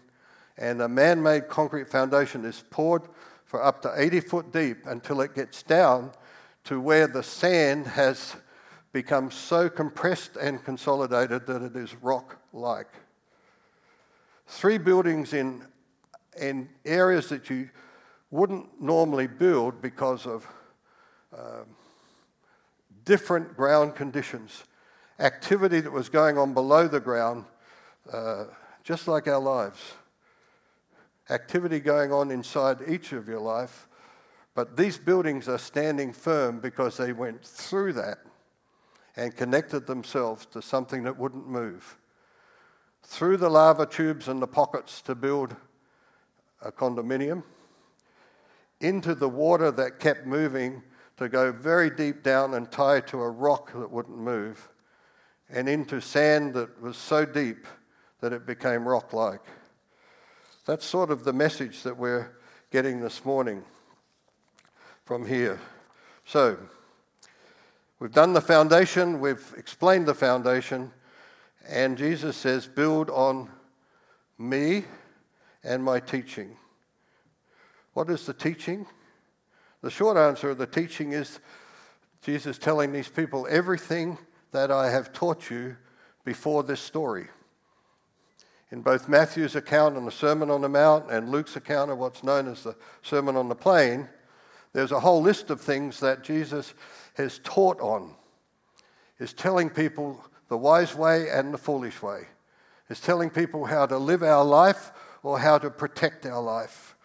and 0.59 0.81
a 0.81 0.89
man 0.89 1.23
made 1.23 1.49
concrete 1.49 1.87
foundation 1.87 2.45
is 2.45 2.65
poured 2.71 3.03
for 3.45 3.63
up 3.63 3.83
to 3.83 3.93
80 3.95 4.21
foot 4.21 4.53
deep 4.53 4.79
until 4.87 5.21
it 5.21 5.35
gets 5.35 5.63
down 5.63 6.11
to 6.65 6.81
where 6.81 7.07
the 7.07 7.23
sand 7.23 7.87
has 7.87 8.37
become 8.93 9.31
so 9.31 9.69
compressed 9.69 10.37
and 10.37 10.65
consolidated 10.65 11.47
that 11.47 11.63
it 11.63 11.77
is 11.77 11.95
rock 11.97 12.39
like. 12.53 12.89
Three 14.47 14.79
buildings 14.79 15.33
in, 15.33 15.63
in 16.41 16.69
areas 16.85 17.29
that 17.29 17.51
you 17.51 17.69
wouldn't 18.31 18.81
normally 18.81 19.27
build 19.27 19.83
because 19.83 20.27
of 20.27 20.47
um, 21.37 21.67
different 23.05 23.57
ground 23.57 23.95
conditions, 23.95 24.65
activity 25.19 25.81
that 25.81 25.93
was 25.93 26.09
going 26.09 26.37
on 26.39 26.53
below 26.55 26.89
the 26.89 27.01
ground, 27.01 27.45
uh, 28.13 28.45
just 28.85 29.09
like 29.09 29.27
our 29.27 29.41
lives. 29.41 29.95
Activity 31.31 31.81
going 31.81 32.13
on 32.13 32.31
inside 32.31 32.79
each 32.87 33.13
of 33.13 33.29
your 33.29 33.41
life, 33.41 33.89
but 34.55 34.77
these 34.77 34.99
buildings 34.99 35.49
are 35.49 35.59
standing 35.59 36.13
firm 36.13 36.61
because 36.61 36.97
they 36.97 37.13
went 37.13 37.45
through 37.45 37.93
that 37.95 38.19
and 39.17 39.35
connected 39.35 39.87
themselves 39.87 40.47
to 40.47 40.63
something 40.63 41.03
that 41.05 41.19
wouldn't 41.19 41.49
move. 41.49 41.97
Through 43.03 43.39
the 43.39 43.49
lava 43.49 43.87
tubes 43.87 44.29
and 44.29 44.41
the 44.41 44.47
pockets 44.47 45.01
to 45.03 45.15
build 45.15 45.57
a 46.63 46.71
condominium, 46.71 47.43
into 48.81 49.15
the 49.15 49.29
water 49.29 49.71
that 49.71 49.99
kept 49.99 50.27
moving 50.27 50.83
to 51.17 51.29
go 51.29 51.51
very 51.51 51.89
deep 51.89 52.23
down 52.23 52.55
and 52.55 52.71
tie 52.71 53.01
to 53.01 53.23
a 53.23 53.31
rock 53.31 53.73
that 53.73 53.91
wouldn't 53.91 54.19
move, 54.19 54.69
and 55.51 55.69
into 55.69 56.01
sand 56.01 56.55
that 56.55 56.81
was 56.83 56.97
so 56.97 57.25
deep 57.25 57.67
that 58.21 58.33
it 58.33 58.47
became 58.47 58.87
rock 58.87 59.13
like. 59.13 59.43
That's 60.65 60.85
sort 60.85 61.11
of 61.11 61.25
the 61.25 61.33
message 61.33 61.83
that 61.85 61.97
we're 61.97 62.37
getting 62.71 63.01
this 63.01 63.25
morning 63.25 63.63
from 65.05 65.25
here. 65.25 65.61
So, 66.25 66.59
we've 68.01 68.13
done 68.13 68.33
the 68.33 68.41
foundation, 68.41 69.21
we've 69.21 69.55
explained 69.57 70.07
the 70.07 70.15
foundation, 70.15 70.91
and 71.69 71.97
Jesus 71.97 72.37
says, 72.37 72.67
Build 72.67 73.11
on 73.11 73.49
me 74.39 74.85
and 75.63 75.83
my 75.85 76.01
teaching. 76.01 76.57
What 77.93 78.11
is 78.11 78.27
the 78.27 78.35
teaching? 78.35 78.87
The 79.83 79.91
short 79.91 80.17
answer 80.17 80.51
of 80.51 80.59
the 80.59 80.67
teaching 80.67 81.13
is 81.13 81.39
Jesus 82.23 82.59
telling 82.59 82.93
these 82.93 83.09
people 83.09 83.47
everything 83.49 84.19
that 84.57 84.71
I 84.71 84.91
have 84.91 85.13
taught 85.13 85.51
you 85.51 85.77
before 86.25 86.63
this 86.63 86.81
story. 86.81 87.29
In 88.71 88.83
both 88.83 89.09
Matthew's 89.09 89.55
account 89.55 89.97
on 89.97 90.05
the 90.05 90.11
Sermon 90.11 90.51
on 90.51 90.63
the 90.63 90.69
Mount 90.69 91.11
and 91.11 91.29
Luke's 91.29 91.55
account 91.57 91.91
of 91.91 91.99
what's 91.99 92.25
known 92.25 92.49
as 92.49 92.65
the 92.65 92.75
Sermon 93.03 93.37
on 93.37 93.49
the 93.49 93.55
Plain, 93.55 94.09
there's 94.73 94.93
a 94.93 95.01
whole 95.01 95.23
list 95.23 95.51
of 95.51 95.61
things 95.61 96.01
that 96.01 96.25
Jesus 96.25 96.75
has 97.15 97.39
taught 97.45 97.81
on. 97.81 98.15
Is 99.19 99.33
telling 99.33 99.71
people 99.71 100.25
the 100.49 100.57
wise 100.57 100.95
way 100.95 101.29
and 101.31 101.55
the 101.55 101.59
foolish 101.59 102.03
way. 102.03 102.23
Is 102.89 103.01
telling 103.01 103.31
people 103.31 103.67
how 103.67 103.87
to 103.87 103.99
live 103.99 104.23
our 104.23 104.45
life 104.45 104.91
or 105.23 105.39
how 105.39 105.59
to 105.59 105.71
protect 105.71 106.27
our 106.27 106.43
life 106.43 106.97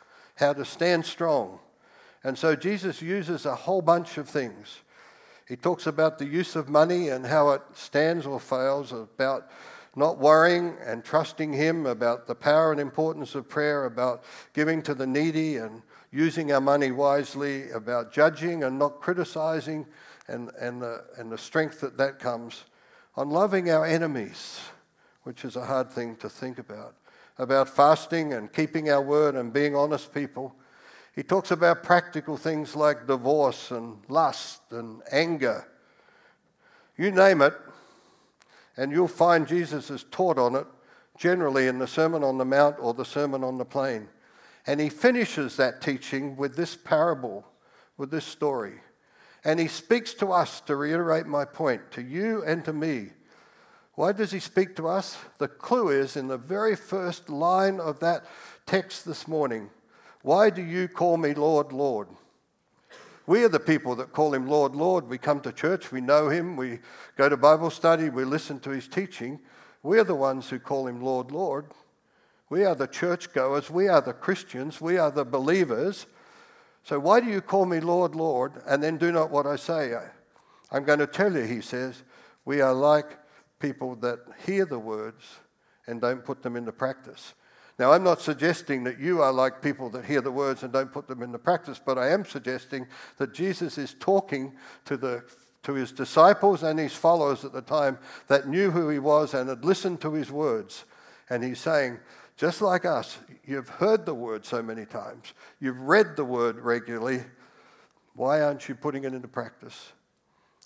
how 0.41 0.53
to 0.53 0.65
stand 0.65 1.05
strong. 1.05 1.59
And 2.23 2.37
so 2.37 2.55
Jesus 2.55 3.01
uses 3.01 3.45
a 3.45 3.55
whole 3.55 3.81
bunch 3.81 4.17
of 4.17 4.27
things. 4.27 4.81
He 5.51 5.57
talks 5.57 5.85
about 5.85 6.17
the 6.17 6.25
use 6.25 6.55
of 6.55 6.69
money 6.69 7.09
and 7.09 7.25
how 7.25 7.49
it 7.49 7.61
stands 7.73 8.25
or 8.25 8.39
fails, 8.39 8.93
about 8.93 9.51
not 9.97 10.17
worrying 10.17 10.77
and 10.81 11.03
trusting 11.03 11.51
Him, 11.51 11.85
about 11.85 12.25
the 12.25 12.35
power 12.35 12.71
and 12.71 12.79
importance 12.79 13.35
of 13.35 13.49
prayer, 13.49 13.83
about 13.83 14.23
giving 14.53 14.81
to 14.83 14.93
the 14.93 15.05
needy 15.05 15.57
and 15.57 15.81
using 16.09 16.53
our 16.53 16.61
money 16.61 16.91
wisely, 16.91 17.69
about 17.71 18.13
judging 18.13 18.63
and 18.63 18.79
not 18.79 19.01
criticizing, 19.01 19.85
and, 20.29 20.51
and, 20.57 20.81
the, 20.81 21.03
and 21.17 21.29
the 21.29 21.37
strength 21.37 21.81
that 21.81 21.97
that 21.97 22.17
comes, 22.17 22.63
on 23.17 23.29
loving 23.29 23.69
our 23.69 23.85
enemies, 23.85 24.61
which 25.23 25.43
is 25.43 25.57
a 25.57 25.65
hard 25.65 25.91
thing 25.91 26.15
to 26.15 26.29
think 26.29 26.59
about 26.59 26.95
about 27.37 27.67
fasting 27.67 28.31
and 28.33 28.53
keeping 28.53 28.89
our 28.89 29.01
word 29.01 29.35
and 29.35 29.51
being 29.51 29.75
honest 29.75 30.13
people. 30.13 30.55
He 31.13 31.23
talks 31.23 31.51
about 31.51 31.83
practical 31.83 32.37
things 32.37 32.75
like 32.75 33.07
divorce 33.07 33.71
and 33.71 33.97
lust 34.07 34.61
and 34.71 35.01
anger. 35.11 35.67
You 36.97 37.11
name 37.11 37.41
it, 37.41 37.53
and 38.77 38.91
you'll 38.91 39.07
find 39.07 39.47
Jesus 39.47 39.89
is 39.89 40.05
taught 40.11 40.37
on 40.37 40.55
it 40.55 40.67
generally 41.17 41.67
in 41.67 41.79
the 41.79 41.87
Sermon 41.87 42.23
on 42.23 42.37
the 42.37 42.45
Mount 42.45 42.77
or 42.79 42.93
the 42.93 43.05
Sermon 43.05 43.43
on 43.43 43.57
the 43.57 43.65
Plain. 43.65 44.07
And 44.65 44.79
he 44.79 44.89
finishes 44.89 45.57
that 45.57 45.81
teaching 45.81 46.37
with 46.37 46.55
this 46.55 46.75
parable, 46.75 47.45
with 47.97 48.09
this 48.09 48.25
story. 48.25 48.75
And 49.43 49.59
he 49.59 49.67
speaks 49.67 50.13
to 50.15 50.31
us 50.31 50.61
to 50.61 50.75
reiterate 50.75 51.25
my 51.25 51.45
point, 51.45 51.91
to 51.91 52.01
you 52.01 52.43
and 52.43 52.63
to 52.65 52.73
me, 52.73 53.09
why 53.95 54.13
does 54.13 54.31
he 54.31 54.39
speak 54.39 54.75
to 54.77 54.87
us? 54.87 55.17
The 55.37 55.47
clue 55.47 55.89
is 55.89 56.15
in 56.15 56.27
the 56.27 56.37
very 56.37 56.75
first 56.75 57.29
line 57.29 57.79
of 57.79 57.99
that 57.99 58.25
text 58.65 59.05
this 59.05 59.27
morning. 59.27 59.69
Why 60.23 60.49
do 60.49 60.61
you 60.61 60.87
call 60.87 61.17
me 61.17 61.33
Lord, 61.33 61.71
Lord? 61.71 62.07
We 63.27 63.43
are 63.43 63.49
the 63.49 63.59
people 63.59 63.95
that 63.95 64.13
call 64.13 64.33
him 64.33 64.47
Lord, 64.47 64.75
Lord. 64.75 65.07
We 65.07 65.17
come 65.17 65.39
to 65.41 65.51
church, 65.51 65.91
we 65.91 66.01
know 66.01 66.29
him, 66.29 66.55
we 66.55 66.79
go 67.17 67.29
to 67.29 67.37
Bible 67.37 67.69
study, 67.69 68.09
we 68.09 68.23
listen 68.23 68.59
to 68.61 68.71
his 68.71 68.87
teaching. 68.87 69.39
We're 69.83 70.03
the 70.03 70.15
ones 70.15 70.49
who 70.49 70.59
call 70.59 70.87
him 70.87 71.01
Lord, 71.01 71.31
Lord. 71.31 71.67
We 72.49 72.65
are 72.65 72.75
the 72.75 72.87
churchgoers, 72.87 73.69
we 73.69 73.87
are 73.87 74.01
the 74.01 74.13
Christians, 74.13 74.81
we 74.81 74.97
are 74.97 75.11
the 75.11 75.23
believers. 75.23 76.05
So 76.83 76.99
why 76.99 77.19
do 77.19 77.27
you 77.27 77.41
call 77.41 77.65
me 77.65 77.79
Lord, 77.79 78.15
Lord, 78.15 78.61
and 78.67 78.83
then 78.83 78.97
do 78.97 79.11
not 79.11 79.31
what 79.31 79.45
I 79.45 79.55
say? 79.55 79.95
I'm 80.71 80.83
going 80.83 80.99
to 80.99 81.07
tell 81.07 81.33
you, 81.33 81.43
he 81.43 81.61
says, 81.61 82.03
we 82.43 82.59
are 82.59 82.73
like 82.73 83.17
people 83.59 83.95
that 83.97 84.19
hear 84.45 84.65
the 84.65 84.79
words 84.79 85.23
and 85.87 86.01
don't 86.01 86.25
put 86.25 86.41
them 86.41 86.55
into 86.55 86.71
practice. 86.71 87.33
Now, 87.81 87.93
I'm 87.93 88.03
not 88.03 88.21
suggesting 88.21 88.83
that 88.83 88.99
you 88.99 89.23
are 89.23 89.33
like 89.33 89.59
people 89.59 89.89
that 89.89 90.05
hear 90.05 90.21
the 90.21 90.29
words 90.29 90.61
and 90.61 90.71
don't 90.71 90.93
put 90.93 91.07
them 91.07 91.23
into 91.23 91.39
practice, 91.39 91.81
but 91.83 91.97
I 91.97 92.09
am 92.09 92.23
suggesting 92.23 92.85
that 93.17 93.33
Jesus 93.33 93.79
is 93.79 93.95
talking 93.99 94.53
to, 94.85 94.97
the, 94.97 95.23
to 95.63 95.73
his 95.73 95.91
disciples 95.91 96.61
and 96.61 96.77
his 96.77 96.93
followers 96.93 97.43
at 97.43 97.53
the 97.53 97.61
time 97.63 97.97
that 98.27 98.47
knew 98.47 98.69
who 98.69 98.89
he 98.89 98.99
was 98.99 99.33
and 99.33 99.49
had 99.49 99.65
listened 99.65 99.99
to 100.01 100.13
his 100.13 100.29
words. 100.29 100.85
And 101.31 101.43
he's 101.43 101.57
saying, 101.57 101.97
just 102.37 102.61
like 102.61 102.85
us, 102.85 103.17
you've 103.47 103.69
heard 103.69 104.05
the 104.05 104.13
word 104.13 104.45
so 104.45 104.61
many 104.61 104.85
times, 104.85 105.33
you've 105.59 105.81
read 105.81 106.15
the 106.15 106.23
word 106.23 106.59
regularly. 106.59 107.23
Why 108.13 108.41
aren't 108.41 108.69
you 108.69 108.75
putting 108.75 109.05
it 109.05 109.15
into 109.15 109.27
practice? 109.27 109.93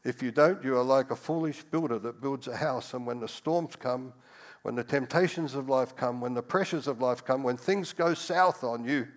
If 0.03 0.21
you 0.21 0.31
don't, 0.31 0.61
you 0.65 0.75
are 0.75 0.83
like 0.83 1.11
a 1.11 1.15
foolish 1.15 1.63
builder 1.63 1.97
that 1.97 2.19
builds 2.19 2.49
a 2.49 2.57
house, 2.57 2.93
and 2.93 3.07
when 3.07 3.21
the 3.21 3.29
storms 3.29 3.77
come, 3.77 4.11
when 4.65 4.73
the 4.73 4.83
temptations 4.83 5.53
of 5.53 5.69
life 5.69 5.95
come, 5.95 6.19
when 6.19 6.33
the 6.33 6.41
pressures 6.41 6.87
of 6.87 6.99
life 6.99 7.23
come, 7.23 7.43
when 7.43 7.55
things 7.55 7.93
go 7.93 8.15
south 8.15 8.63
on 8.63 8.83
you, 8.83 9.07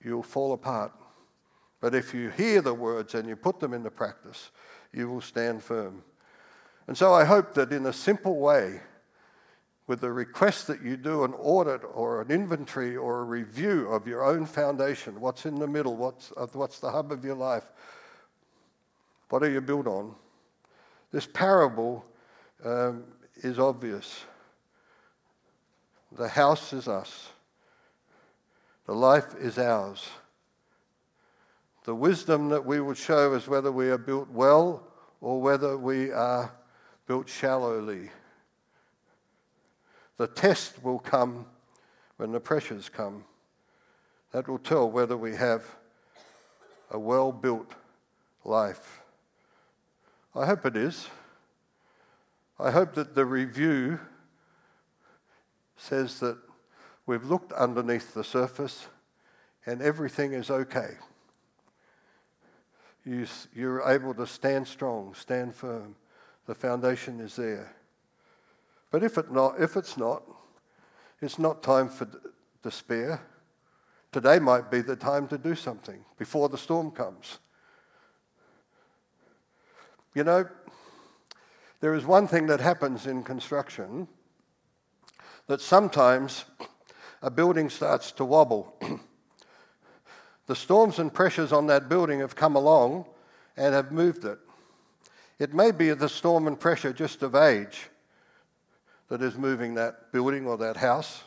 you'll 0.00 0.22
fall 0.22 0.52
apart. 0.52 0.92
But 1.80 1.92
if 1.92 2.14
you 2.14 2.30
hear 2.30 2.62
the 2.62 2.72
words 2.72 3.16
and 3.16 3.28
you 3.28 3.34
put 3.34 3.58
them 3.58 3.74
into 3.74 3.90
practice, 3.90 4.52
you 4.92 5.08
will 5.08 5.20
stand 5.20 5.64
firm. 5.64 6.04
And 6.86 6.96
so 6.96 7.12
I 7.12 7.24
hope 7.24 7.52
that 7.54 7.72
in 7.72 7.84
a 7.86 7.92
simple 7.92 8.38
way, 8.38 8.78
with 9.88 10.02
the 10.02 10.12
request 10.12 10.68
that 10.68 10.80
you 10.80 10.96
do 10.96 11.24
an 11.24 11.34
audit 11.36 11.80
or 11.92 12.22
an 12.22 12.30
inventory 12.30 12.96
or 12.96 13.22
a 13.22 13.24
review 13.24 13.88
of 13.88 14.06
your 14.06 14.22
own 14.22 14.46
foundation, 14.46 15.20
what's 15.20 15.46
in 15.46 15.58
the 15.58 15.66
middle, 15.66 15.96
what's, 15.96 16.32
uh, 16.36 16.46
what's 16.52 16.78
the 16.78 16.92
hub 16.92 17.10
of 17.10 17.24
your 17.24 17.34
life, 17.34 17.72
what 19.30 19.42
are 19.42 19.50
you 19.50 19.60
built 19.60 19.88
on? 19.88 20.14
This 21.10 21.26
parable 21.26 22.04
um, 22.64 23.04
is 23.36 23.58
obvious. 23.58 24.24
The 26.12 26.28
house 26.28 26.72
is 26.72 26.88
us, 26.88 27.28
the 28.86 28.94
life 28.94 29.34
is 29.38 29.58
ours. 29.58 30.08
The 31.84 31.94
wisdom 31.94 32.50
that 32.50 32.64
we 32.64 32.80
will 32.80 32.94
show 32.94 33.32
is 33.34 33.48
whether 33.48 33.72
we 33.72 33.88
are 33.88 33.98
built 33.98 34.28
well 34.30 34.82
or 35.20 35.40
whether 35.40 35.78
we 35.78 36.12
are 36.12 36.52
built 37.06 37.28
shallowly. 37.28 38.10
The 40.18 40.26
test 40.26 40.84
will 40.84 40.98
come 40.98 41.46
when 42.18 42.32
the 42.32 42.40
pressures 42.40 42.90
come. 42.90 43.24
That 44.32 44.46
will 44.46 44.58
tell 44.58 44.90
whether 44.90 45.16
we 45.16 45.34
have 45.34 45.64
a 46.90 46.98
well 46.98 47.32
built 47.32 47.72
life. 48.44 49.00
I 50.34 50.46
hope 50.46 50.66
it 50.66 50.76
is. 50.76 51.08
I 52.62 52.70
hope 52.70 52.94
that 52.94 53.14
the 53.14 53.24
review 53.24 53.98
says 55.78 56.20
that 56.20 56.36
we've 57.06 57.24
looked 57.24 57.52
underneath 57.52 58.12
the 58.12 58.22
surface 58.22 58.86
and 59.64 59.80
everything 59.80 60.34
is 60.34 60.50
okay. 60.50 60.90
You, 63.06 63.26
you're 63.54 63.88
able 63.88 64.12
to 64.12 64.26
stand 64.26 64.68
strong, 64.68 65.14
stand 65.14 65.54
firm. 65.54 65.96
The 66.44 66.54
foundation 66.54 67.20
is 67.20 67.36
there. 67.36 67.74
But 68.90 69.04
if, 69.04 69.16
it 69.16 69.32
not, 69.32 69.58
if 69.58 69.76
it's 69.76 69.96
not, 69.96 70.22
it's 71.22 71.38
not 71.38 71.62
time 71.62 71.88
for 71.88 72.08
despair. 72.62 73.22
Today 74.12 74.38
might 74.38 74.70
be 74.70 74.82
the 74.82 74.96
time 74.96 75.28
to 75.28 75.38
do 75.38 75.54
something 75.54 76.04
before 76.18 76.50
the 76.50 76.58
storm 76.58 76.90
comes. 76.90 77.38
You 80.14 80.24
know, 80.24 80.46
there 81.80 81.94
is 81.94 82.04
one 82.04 82.28
thing 82.28 82.46
that 82.46 82.60
happens 82.60 83.06
in 83.06 83.22
construction 83.22 84.06
that 85.46 85.60
sometimes 85.60 86.44
a 87.22 87.30
building 87.30 87.70
starts 87.70 88.12
to 88.12 88.24
wobble. 88.24 88.76
the 90.46 90.54
storms 90.54 90.98
and 90.98 91.12
pressures 91.12 91.52
on 91.52 91.66
that 91.66 91.88
building 91.88 92.20
have 92.20 92.36
come 92.36 92.54
along 92.54 93.06
and 93.56 93.74
have 93.74 93.92
moved 93.92 94.24
it. 94.24 94.38
It 95.38 95.54
may 95.54 95.70
be 95.70 95.90
the 95.90 96.08
storm 96.08 96.46
and 96.46 96.60
pressure 96.60 96.92
just 96.92 97.22
of 97.22 97.34
age 97.34 97.88
that 99.08 99.22
is 99.22 99.36
moving 99.36 99.74
that 99.74 100.12
building 100.12 100.46
or 100.46 100.58
that 100.58 100.76
house, 100.76 101.22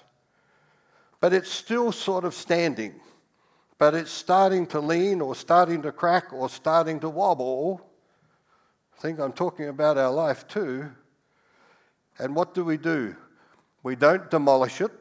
but 1.20 1.34
it's 1.34 1.49
still 1.49 1.91
sort 1.91 2.26
of 2.26 2.34
standing. 2.34 3.01
But 3.80 3.95
it's 3.95 4.12
starting 4.12 4.68
to 4.68 4.80
lean 4.80 5.20
or 5.20 5.36
starting 5.36 5.82
to 5.82 5.91
crack 5.91 6.32
or 6.32 6.47
starting 6.47 6.99
to 6.99 7.10
wobble 7.10 7.82
I 8.98 9.02
think 9.02 9.20
I'm 9.20 9.34
talking 9.34 9.68
about 9.68 9.98
our 9.98 10.12
life 10.12 10.48
too. 10.48 10.89
And 12.20 12.36
what 12.36 12.54
do 12.54 12.64
we 12.64 12.78
do? 12.78 13.16
We 13.82 13.96
don't 13.96 14.30
demolish 14.32 14.80
it, 14.82 14.91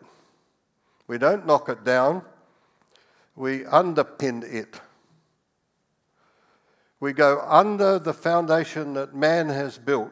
we 1.06 1.18
don't 1.18 1.46
knock 1.46 1.68
it 1.68 1.84
down, 1.84 2.22
we 3.36 3.60
underpin 3.60 4.42
it. 4.42 4.80
We 6.98 7.12
go 7.12 7.40
under 7.46 7.98
the 7.98 8.14
foundation 8.14 8.94
that 8.94 9.14
man 9.14 9.48
has 9.48 9.76
built 9.76 10.10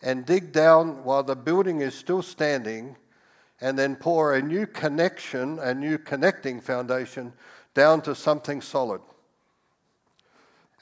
and 0.00 0.26
dig 0.26 0.52
down 0.52 1.04
while 1.04 1.22
the 1.22 1.36
building 1.36 1.80
is 1.80 1.94
still 1.94 2.22
standing 2.22 2.96
and 3.60 3.78
then 3.78 3.96
pour 3.96 4.34
a 4.34 4.42
new 4.42 4.66
connection, 4.66 5.58
a 5.60 5.72
new 5.72 5.98
connecting 5.98 6.60
foundation 6.60 7.32
down 7.74 8.02
to 8.02 8.14
something 8.14 8.60
solid. 8.60 9.00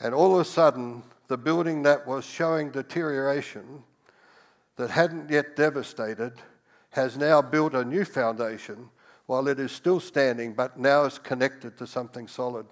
And 0.01 0.14
all 0.14 0.34
of 0.34 0.40
a 0.40 0.44
sudden, 0.44 1.03
the 1.30 1.38
building 1.38 1.84
that 1.84 2.08
was 2.08 2.24
showing 2.24 2.72
deterioration, 2.72 3.84
that 4.74 4.90
hadn't 4.90 5.30
yet 5.30 5.54
devastated, 5.54 6.32
has 6.90 7.16
now 7.16 7.40
built 7.40 7.72
a 7.72 7.84
new 7.84 8.04
foundation 8.04 8.90
while 9.26 9.46
it 9.46 9.60
is 9.60 9.70
still 9.70 10.00
standing, 10.00 10.52
but 10.52 10.76
now 10.76 11.04
is 11.04 11.20
connected 11.20 11.78
to 11.78 11.86
something 11.86 12.26
solid. 12.26 12.66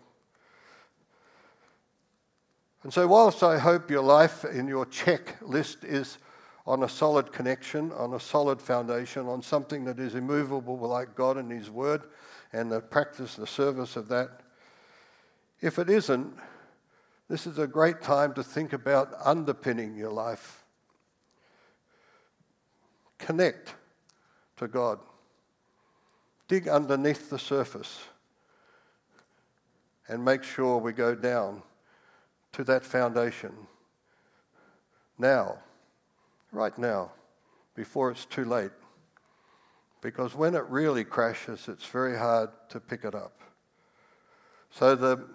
And 2.83 2.93
so, 2.93 3.07
whilst 3.07 3.45
I 3.45 3.59
hope 3.59 3.93
your 3.93 4.03
life 4.03 4.45
in 4.45 4.67
your 4.67 4.87
checklist 4.87 5.85
is 5.85 6.19
on 6.67 6.83
a 6.83 6.89
solid 6.89 7.33
connection, 7.33 7.93
on 7.93 8.15
a 8.15 8.21
solid 8.21 8.61
foundation, 8.61 9.29
on 9.29 9.41
something 9.41 9.85
that 9.85 10.01
is 10.01 10.17
immovable 10.17 10.77
like 10.79 11.15
God 11.15 11.37
and 11.37 11.49
His 11.49 11.71
Word 11.71 12.03
and 12.53 12.73
the 12.73 12.81
practice, 12.81 13.37
the 13.37 13.47
service 13.47 13.95
of 13.95 14.09
that, 14.09 14.41
if 15.61 15.79
it 15.79 15.89
isn't, 15.89 16.35
this 17.29 17.47
is 17.47 17.59
a 17.59 17.67
great 17.67 18.01
time 18.01 18.33
to 18.35 18.43
think 18.43 18.73
about 18.73 19.13
underpinning 19.23 19.95
your 19.97 20.11
life. 20.11 20.65
Connect 23.19 23.75
to 24.57 24.67
God. 24.67 24.99
Dig 26.49 26.69
underneath 26.69 27.29
the 27.29 27.39
surface 27.39 28.01
and 30.09 30.25
make 30.25 30.43
sure 30.43 30.79
we 30.79 30.93
go 30.93 31.15
down 31.15 31.63
to 32.53 32.65
that 32.65 32.83
foundation 32.83 33.53
now, 35.19 35.59
right 36.53 36.77
now, 36.79 37.11
before 37.75 38.11
it's 38.11 38.25
too 38.25 38.45
late. 38.45 38.71
Because 40.01 40.35
when 40.35 40.55
it 40.55 40.65
really 40.69 41.05
crashes, 41.05 41.69
it's 41.69 41.85
very 41.85 42.17
hard 42.17 42.51
to 42.71 42.81
pick 42.81 43.05
it 43.05 43.15
up. 43.15 43.41
So 44.71 44.95
the 44.95 45.27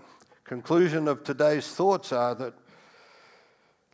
conclusion 0.43 1.07
of 1.07 1.23
today's 1.23 1.67
thoughts 1.67 2.11
are 2.11 2.35
that 2.35 2.53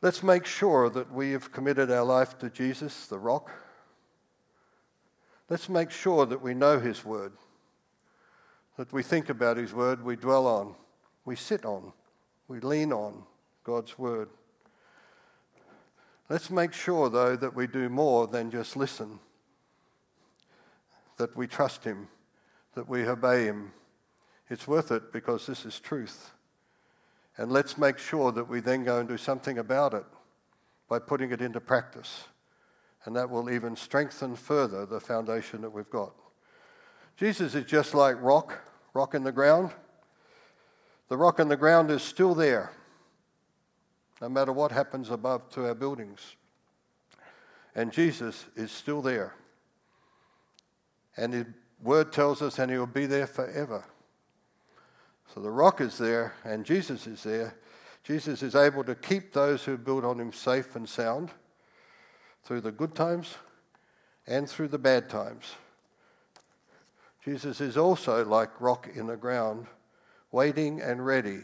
let's 0.01 0.23
make 0.23 0.45
sure 0.45 0.89
that 0.89 1.11
we 1.11 1.31
have 1.31 1.51
committed 1.51 1.91
our 1.91 2.03
life 2.03 2.37
to 2.39 2.49
Jesus, 2.49 3.07
the 3.07 3.19
rock. 3.19 3.51
Let's 5.49 5.69
make 5.69 5.91
sure 5.91 6.25
that 6.25 6.41
we 6.41 6.53
know 6.53 6.79
His 6.79 7.05
word, 7.05 7.33
that 8.77 8.91
we 8.93 9.03
think 9.03 9.29
about 9.29 9.57
His 9.57 9.73
word, 9.73 10.03
we 10.03 10.15
dwell 10.15 10.47
on, 10.47 10.75
we 11.25 11.35
sit 11.35 11.65
on, 11.65 11.93
we 12.47 12.59
lean 12.59 12.93
on 12.93 13.23
God's 13.63 13.97
word. 13.97 14.29
Let's 16.29 16.51
make 16.51 16.73
sure, 16.73 17.09
though, 17.09 17.35
that 17.35 17.55
we 17.55 17.65
do 17.65 17.89
more 17.89 18.27
than 18.27 18.51
just 18.51 18.75
listen, 18.75 19.19
that 21.17 21.35
we 21.35 21.47
trust 21.47 21.83
Him, 21.83 22.07
that 22.75 22.87
we 22.87 23.07
obey 23.07 23.45
Him. 23.45 23.71
It's 24.49 24.67
worth 24.67 24.91
it 24.91 25.11
because 25.11 25.45
this 25.45 25.65
is 25.65 25.79
truth. 25.79 26.31
And 27.39 27.53
let's 27.53 27.77
make 27.77 27.97
sure 27.97 28.33
that 28.33 28.49
we 28.49 28.59
then 28.59 28.83
go 28.83 28.99
and 28.99 29.07
do 29.07 29.15
something 29.15 29.59
about 29.59 29.93
it 29.93 30.03
by 30.89 30.99
putting 30.99 31.31
it 31.31 31.39
into 31.39 31.61
practice. 31.61 32.25
And 33.05 33.15
that 33.15 33.29
will 33.29 33.49
even 33.49 33.77
strengthen 33.77 34.35
further 34.35 34.85
the 34.85 34.99
foundation 34.99 35.61
that 35.61 35.69
we've 35.69 35.89
got. 35.89 36.13
Jesus 37.15 37.55
is 37.55 37.63
just 37.63 37.93
like 37.93 38.21
rock, 38.21 38.59
rock 38.93 39.15
in 39.15 39.23
the 39.23 39.31
ground. 39.31 39.71
The 41.07 41.15
rock 41.15 41.39
in 41.39 41.47
the 41.47 41.55
ground 41.55 41.91
is 41.91 42.03
still 42.03 42.35
there, 42.35 42.73
no 44.21 44.27
matter 44.27 44.51
what 44.51 44.73
happens 44.73 45.09
above 45.09 45.49
to 45.51 45.65
our 45.65 45.75
buildings. 45.75 46.35
And 47.73 47.93
Jesus 47.93 48.47
is 48.57 48.69
still 48.69 49.01
there. 49.01 49.33
And 51.15 51.33
His 51.33 51.45
word 51.81 52.11
tells 52.11 52.41
us, 52.41 52.59
and 52.59 52.69
He 52.69 52.77
will 52.77 52.85
be 52.85 53.05
there 53.05 53.27
forever. 53.27 53.85
The 55.41 55.49
rock 55.49 55.79
is 55.79 55.97
there 55.97 56.33
and 56.43 56.65
Jesus 56.65 57.07
is 57.07 57.23
there. 57.23 57.55
Jesus 58.03 58.43
is 58.43 58.55
able 58.55 58.83
to 58.83 58.95
keep 58.95 59.31
those 59.31 59.63
who 59.63 59.77
build 59.77 60.03
on 60.03 60.19
him 60.19 60.33
safe 60.33 60.75
and 60.75 60.87
sound 60.87 61.31
through 62.43 62.61
the 62.61 62.71
good 62.71 62.93
times 62.93 63.35
and 64.27 64.49
through 64.49 64.67
the 64.67 64.77
bad 64.77 65.09
times. 65.09 65.55
Jesus 67.23 67.61
is 67.61 67.77
also 67.77 68.25
like 68.25 68.59
rock 68.59 68.89
in 68.93 69.07
the 69.07 69.17
ground, 69.17 69.67
waiting 70.31 70.81
and 70.81 71.05
ready 71.05 71.41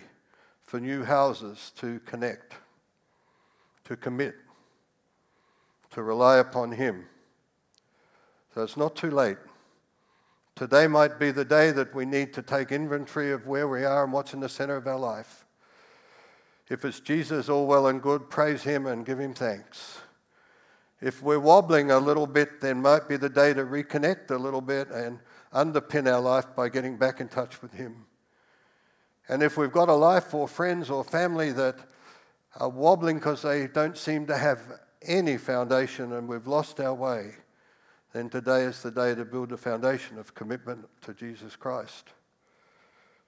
for 0.63 0.79
new 0.79 1.03
houses 1.03 1.71
to 1.77 1.99
connect, 2.05 2.55
to 3.85 3.95
commit, 3.95 4.35
to 5.91 6.03
rely 6.03 6.37
upon 6.37 6.71
him. 6.71 7.05
So 8.53 8.63
it's 8.63 8.77
not 8.77 8.95
too 8.95 9.11
late. 9.11 9.37
Today 10.55 10.87
might 10.87 11.19
be 11.19 11.31
the 11.31 11.43
day 11.43 11.71
that 11.71 11.93
we 11.93 12.05
need 12.05 12.33
to 12.33 12.41
take 12.41 12.71
inventory 12.71 13.33
of 13.33 13.45
where 13.45 13.67
we 13.67 13.83
are 13.83 14.05
and 14.05 14.13
what's 14.13 14.33
in 14.33 14.39
the 14.39 14.47
center 14.47 14.77
of 14.77 14.87
our 14.87 14.97
life. 14.97 15.45
If 16.69 16.85
it's 16.85 17.01
Jesus, 17.01 17.49
all 17.49 17.67
well 17.67 17.87
and 17.87 18.01
good, 18.01 18.29
praise 18.29 18.63
Him 18.63 18.85
and 18.85 19.05
give 19.05 19.19
Him 19.19 19.33
thanks. 19.33 19.99
If 21.01 21.21
we're 21.21 21.41
wobbling 21.41 21.91
a 21.91 21.99
little 21.99 22.25
bit, 22.25 22.61
then 22.61 22.81
might 22.81 23.09
be 23.09 23.17
the 23.17 23.27
day 23.27 23.53
to 23.53 23.65
reconnect 23.65 24.31
a 24.31 24.37
little 24.37 24.61
bit 24.61 24.89
and 24.91 25.19
underpin 25.53 26.09
our 26.09 26.21
life 26.21 26.47
by 26.55 26.69
getting 26.69 26.95
back 26.95 27.19
in 27.19 27.27
touch 27.27 27.61
with 27.61 27.73
Him. 27.73 28.05
And 29.27 29.43
if 29.43 29.57
we've 29.57 29.73
got 29.73 29.89
a 29.89 29.93
life 29.93 30.33
or 30.33 30.47
friends 30.47 30.89
or 30.89 31.03
family 31.03 31.51
that 31.51 31.79
are 32.55 32.69
wobbling 32.69 33.17
because 33.17 33.41
they 33.41 33.67
don't 33.67 33.97
seem 33.97 34.25
to 34.27 34.37
have 34.37 34.61
any 35.01 35.35
foundation 35.35 36.13
and 36.13 36.29
we've 36.29 36.47
lost 36.47 36.79
our 36.79 36.93
way, 36.93 37.35
then 38.15 38.29
today 38.29 38.61
is 38.61 38.81
the 38.81 38.91
day 38.91 39.13
to 39.13 39.25
build 39.25 39.51
a 39.51 39.57
foundation 39.57 40.17
of 40.17 40.33
commitment 40.33 40.87
to 41.01 41.13
Jesus 41.13 41.57
Christ. 41.57 42.13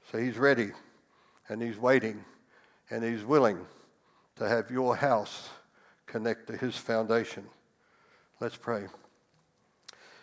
So 0.10 0.18
he's 0.18 0.38
ready 0.38 0.72
and 1.50 1.62
he's 1.62 1.78
waiting 1.78 2.24
and 2.90 3.04
he's 3.04 3.26
willing 3.26 3.60
to 4.38 4.48
have 4.48 4.72
your 4.72 4.96
house 4.96 5.50
connect 6.06 6.48
to 6.48 6.56
his 6.56 6.78
foundation. 6.78 7.44
Let's 8.40 8.56
pray. 8.56 8.86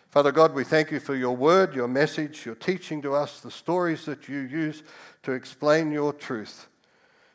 Father 0.09 0.31
God, 0.31 0.55
we 0.55 0.63
thank 0.63 0.89
you 0.89 0.99
for 0.99 1.15
your 1.15 1.35
word, 1.35 1.75
your 1.75 1.87
message, 1.87 2.43
your 2.43 2.55
teaching 2.55 3.03
to 3.03 3.13
us, 3.13 3.41
the 3.41 3.51
stories 3.51 4.05
that 4.05 4.27
you 4.27 4.39
use 4.39 4.81
to 5.21 5.33
explain 5.33 5.91
your 5.91 6.11
truth. 6.11 6.69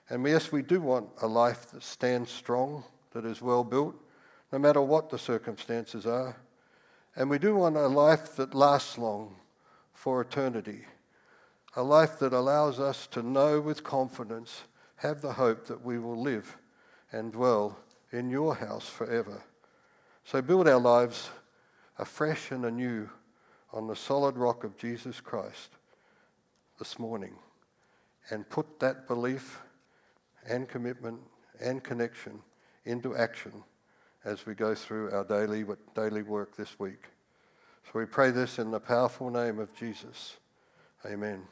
And 0.08 0.26
yes, 0.26 0.50
we 0.50 0.62
do 0.62 0.80
want 0.80 1.06
a 1.22 1.28
life 1.28 1.70
that 1.70 1.84
stands 1.84 2.32
strong, 2.32 2.82
that 3.12 3.24
is 3.24 3.40
well 3.40 3.62
built, 3.62 3.94
no 4.50 4.58
matter 4.58 4.82
what 4.82 5.10
the 5.10 5.18
circumstances 5.18 6.06
are. 6.06 6.34
And 7.16 7.28
we 7.28 7.38
do 7.38 7.56
want 7.56 7.76
a 7.76 7.86
life 7.86 8.36
that 8.36 8.54
lasts 8.54 8.96
long 8.96 9.36
for 9.92 10.20
eternity, 10.20 10.84
a 11.76 11.82
life 11.82 12.18
that 12.18 12.32
allows 12.32 12.80
us 12.80 13.06
to 13.08 13.22
know 13.22 13.60
with 13.60 13.84
confidence, 13.84 14.62
have 14.96 15.20
the 15.20 15.32
hope 15.32 15.66
that 15.66 15.84
we 15.84 15.98
will 15.98 16.20
live 16.20 16.56
and 17.12 17.32
dwell 17.32 17.78
in 18.12 18.30
your 18.30 18.54
house 18.54 18.88
forever. 18.88 19.42
So 20.24 20.40
build 20.42 20.68
our 20.68 20.80
lives 20.80 21.30
afresh 21.98 22.50
and 22.50 22.64
anew 22.64 23.08
on 23.72 23.86
the 23.86 23.96
solid 23.96 24.36
rock 24.36 24.64
of 24.64 24.76
Jesus 24.76 25.20
Christ, 25.20 25.70
this 26.78 26.98
morning 26.98 27.34
and 28.30 28.48
put 28.48 28.80
that 28.80 29.06
belief 29.06 29.60
and 30.48 30.68
commitment 30.68 31.20
and 31.60 31.84
connection 31.84 32.40
into 32.84 33.14
action 33.14 33.52
as 34.24 34.46
we 34.46 34.54
go 34.54 34.74
through 34.74 35.10
our 35.12 35.24
daily, 35.24 35.64
daily 35.94 36.22
work 36.22 36.56
this 36.56 36.78
week. 36.78 37.04
So 37.84 37.98
we 37.98 38.04
pray 38.04 38.30
this 38.30 38.58
in 38.58 38.70
the 38.70 38.80
powerful 38.80 39.30
name 39.30 39.58
of 39.58 39.74
Jesus. 39.74 40.36
Amen. 41.06 41.42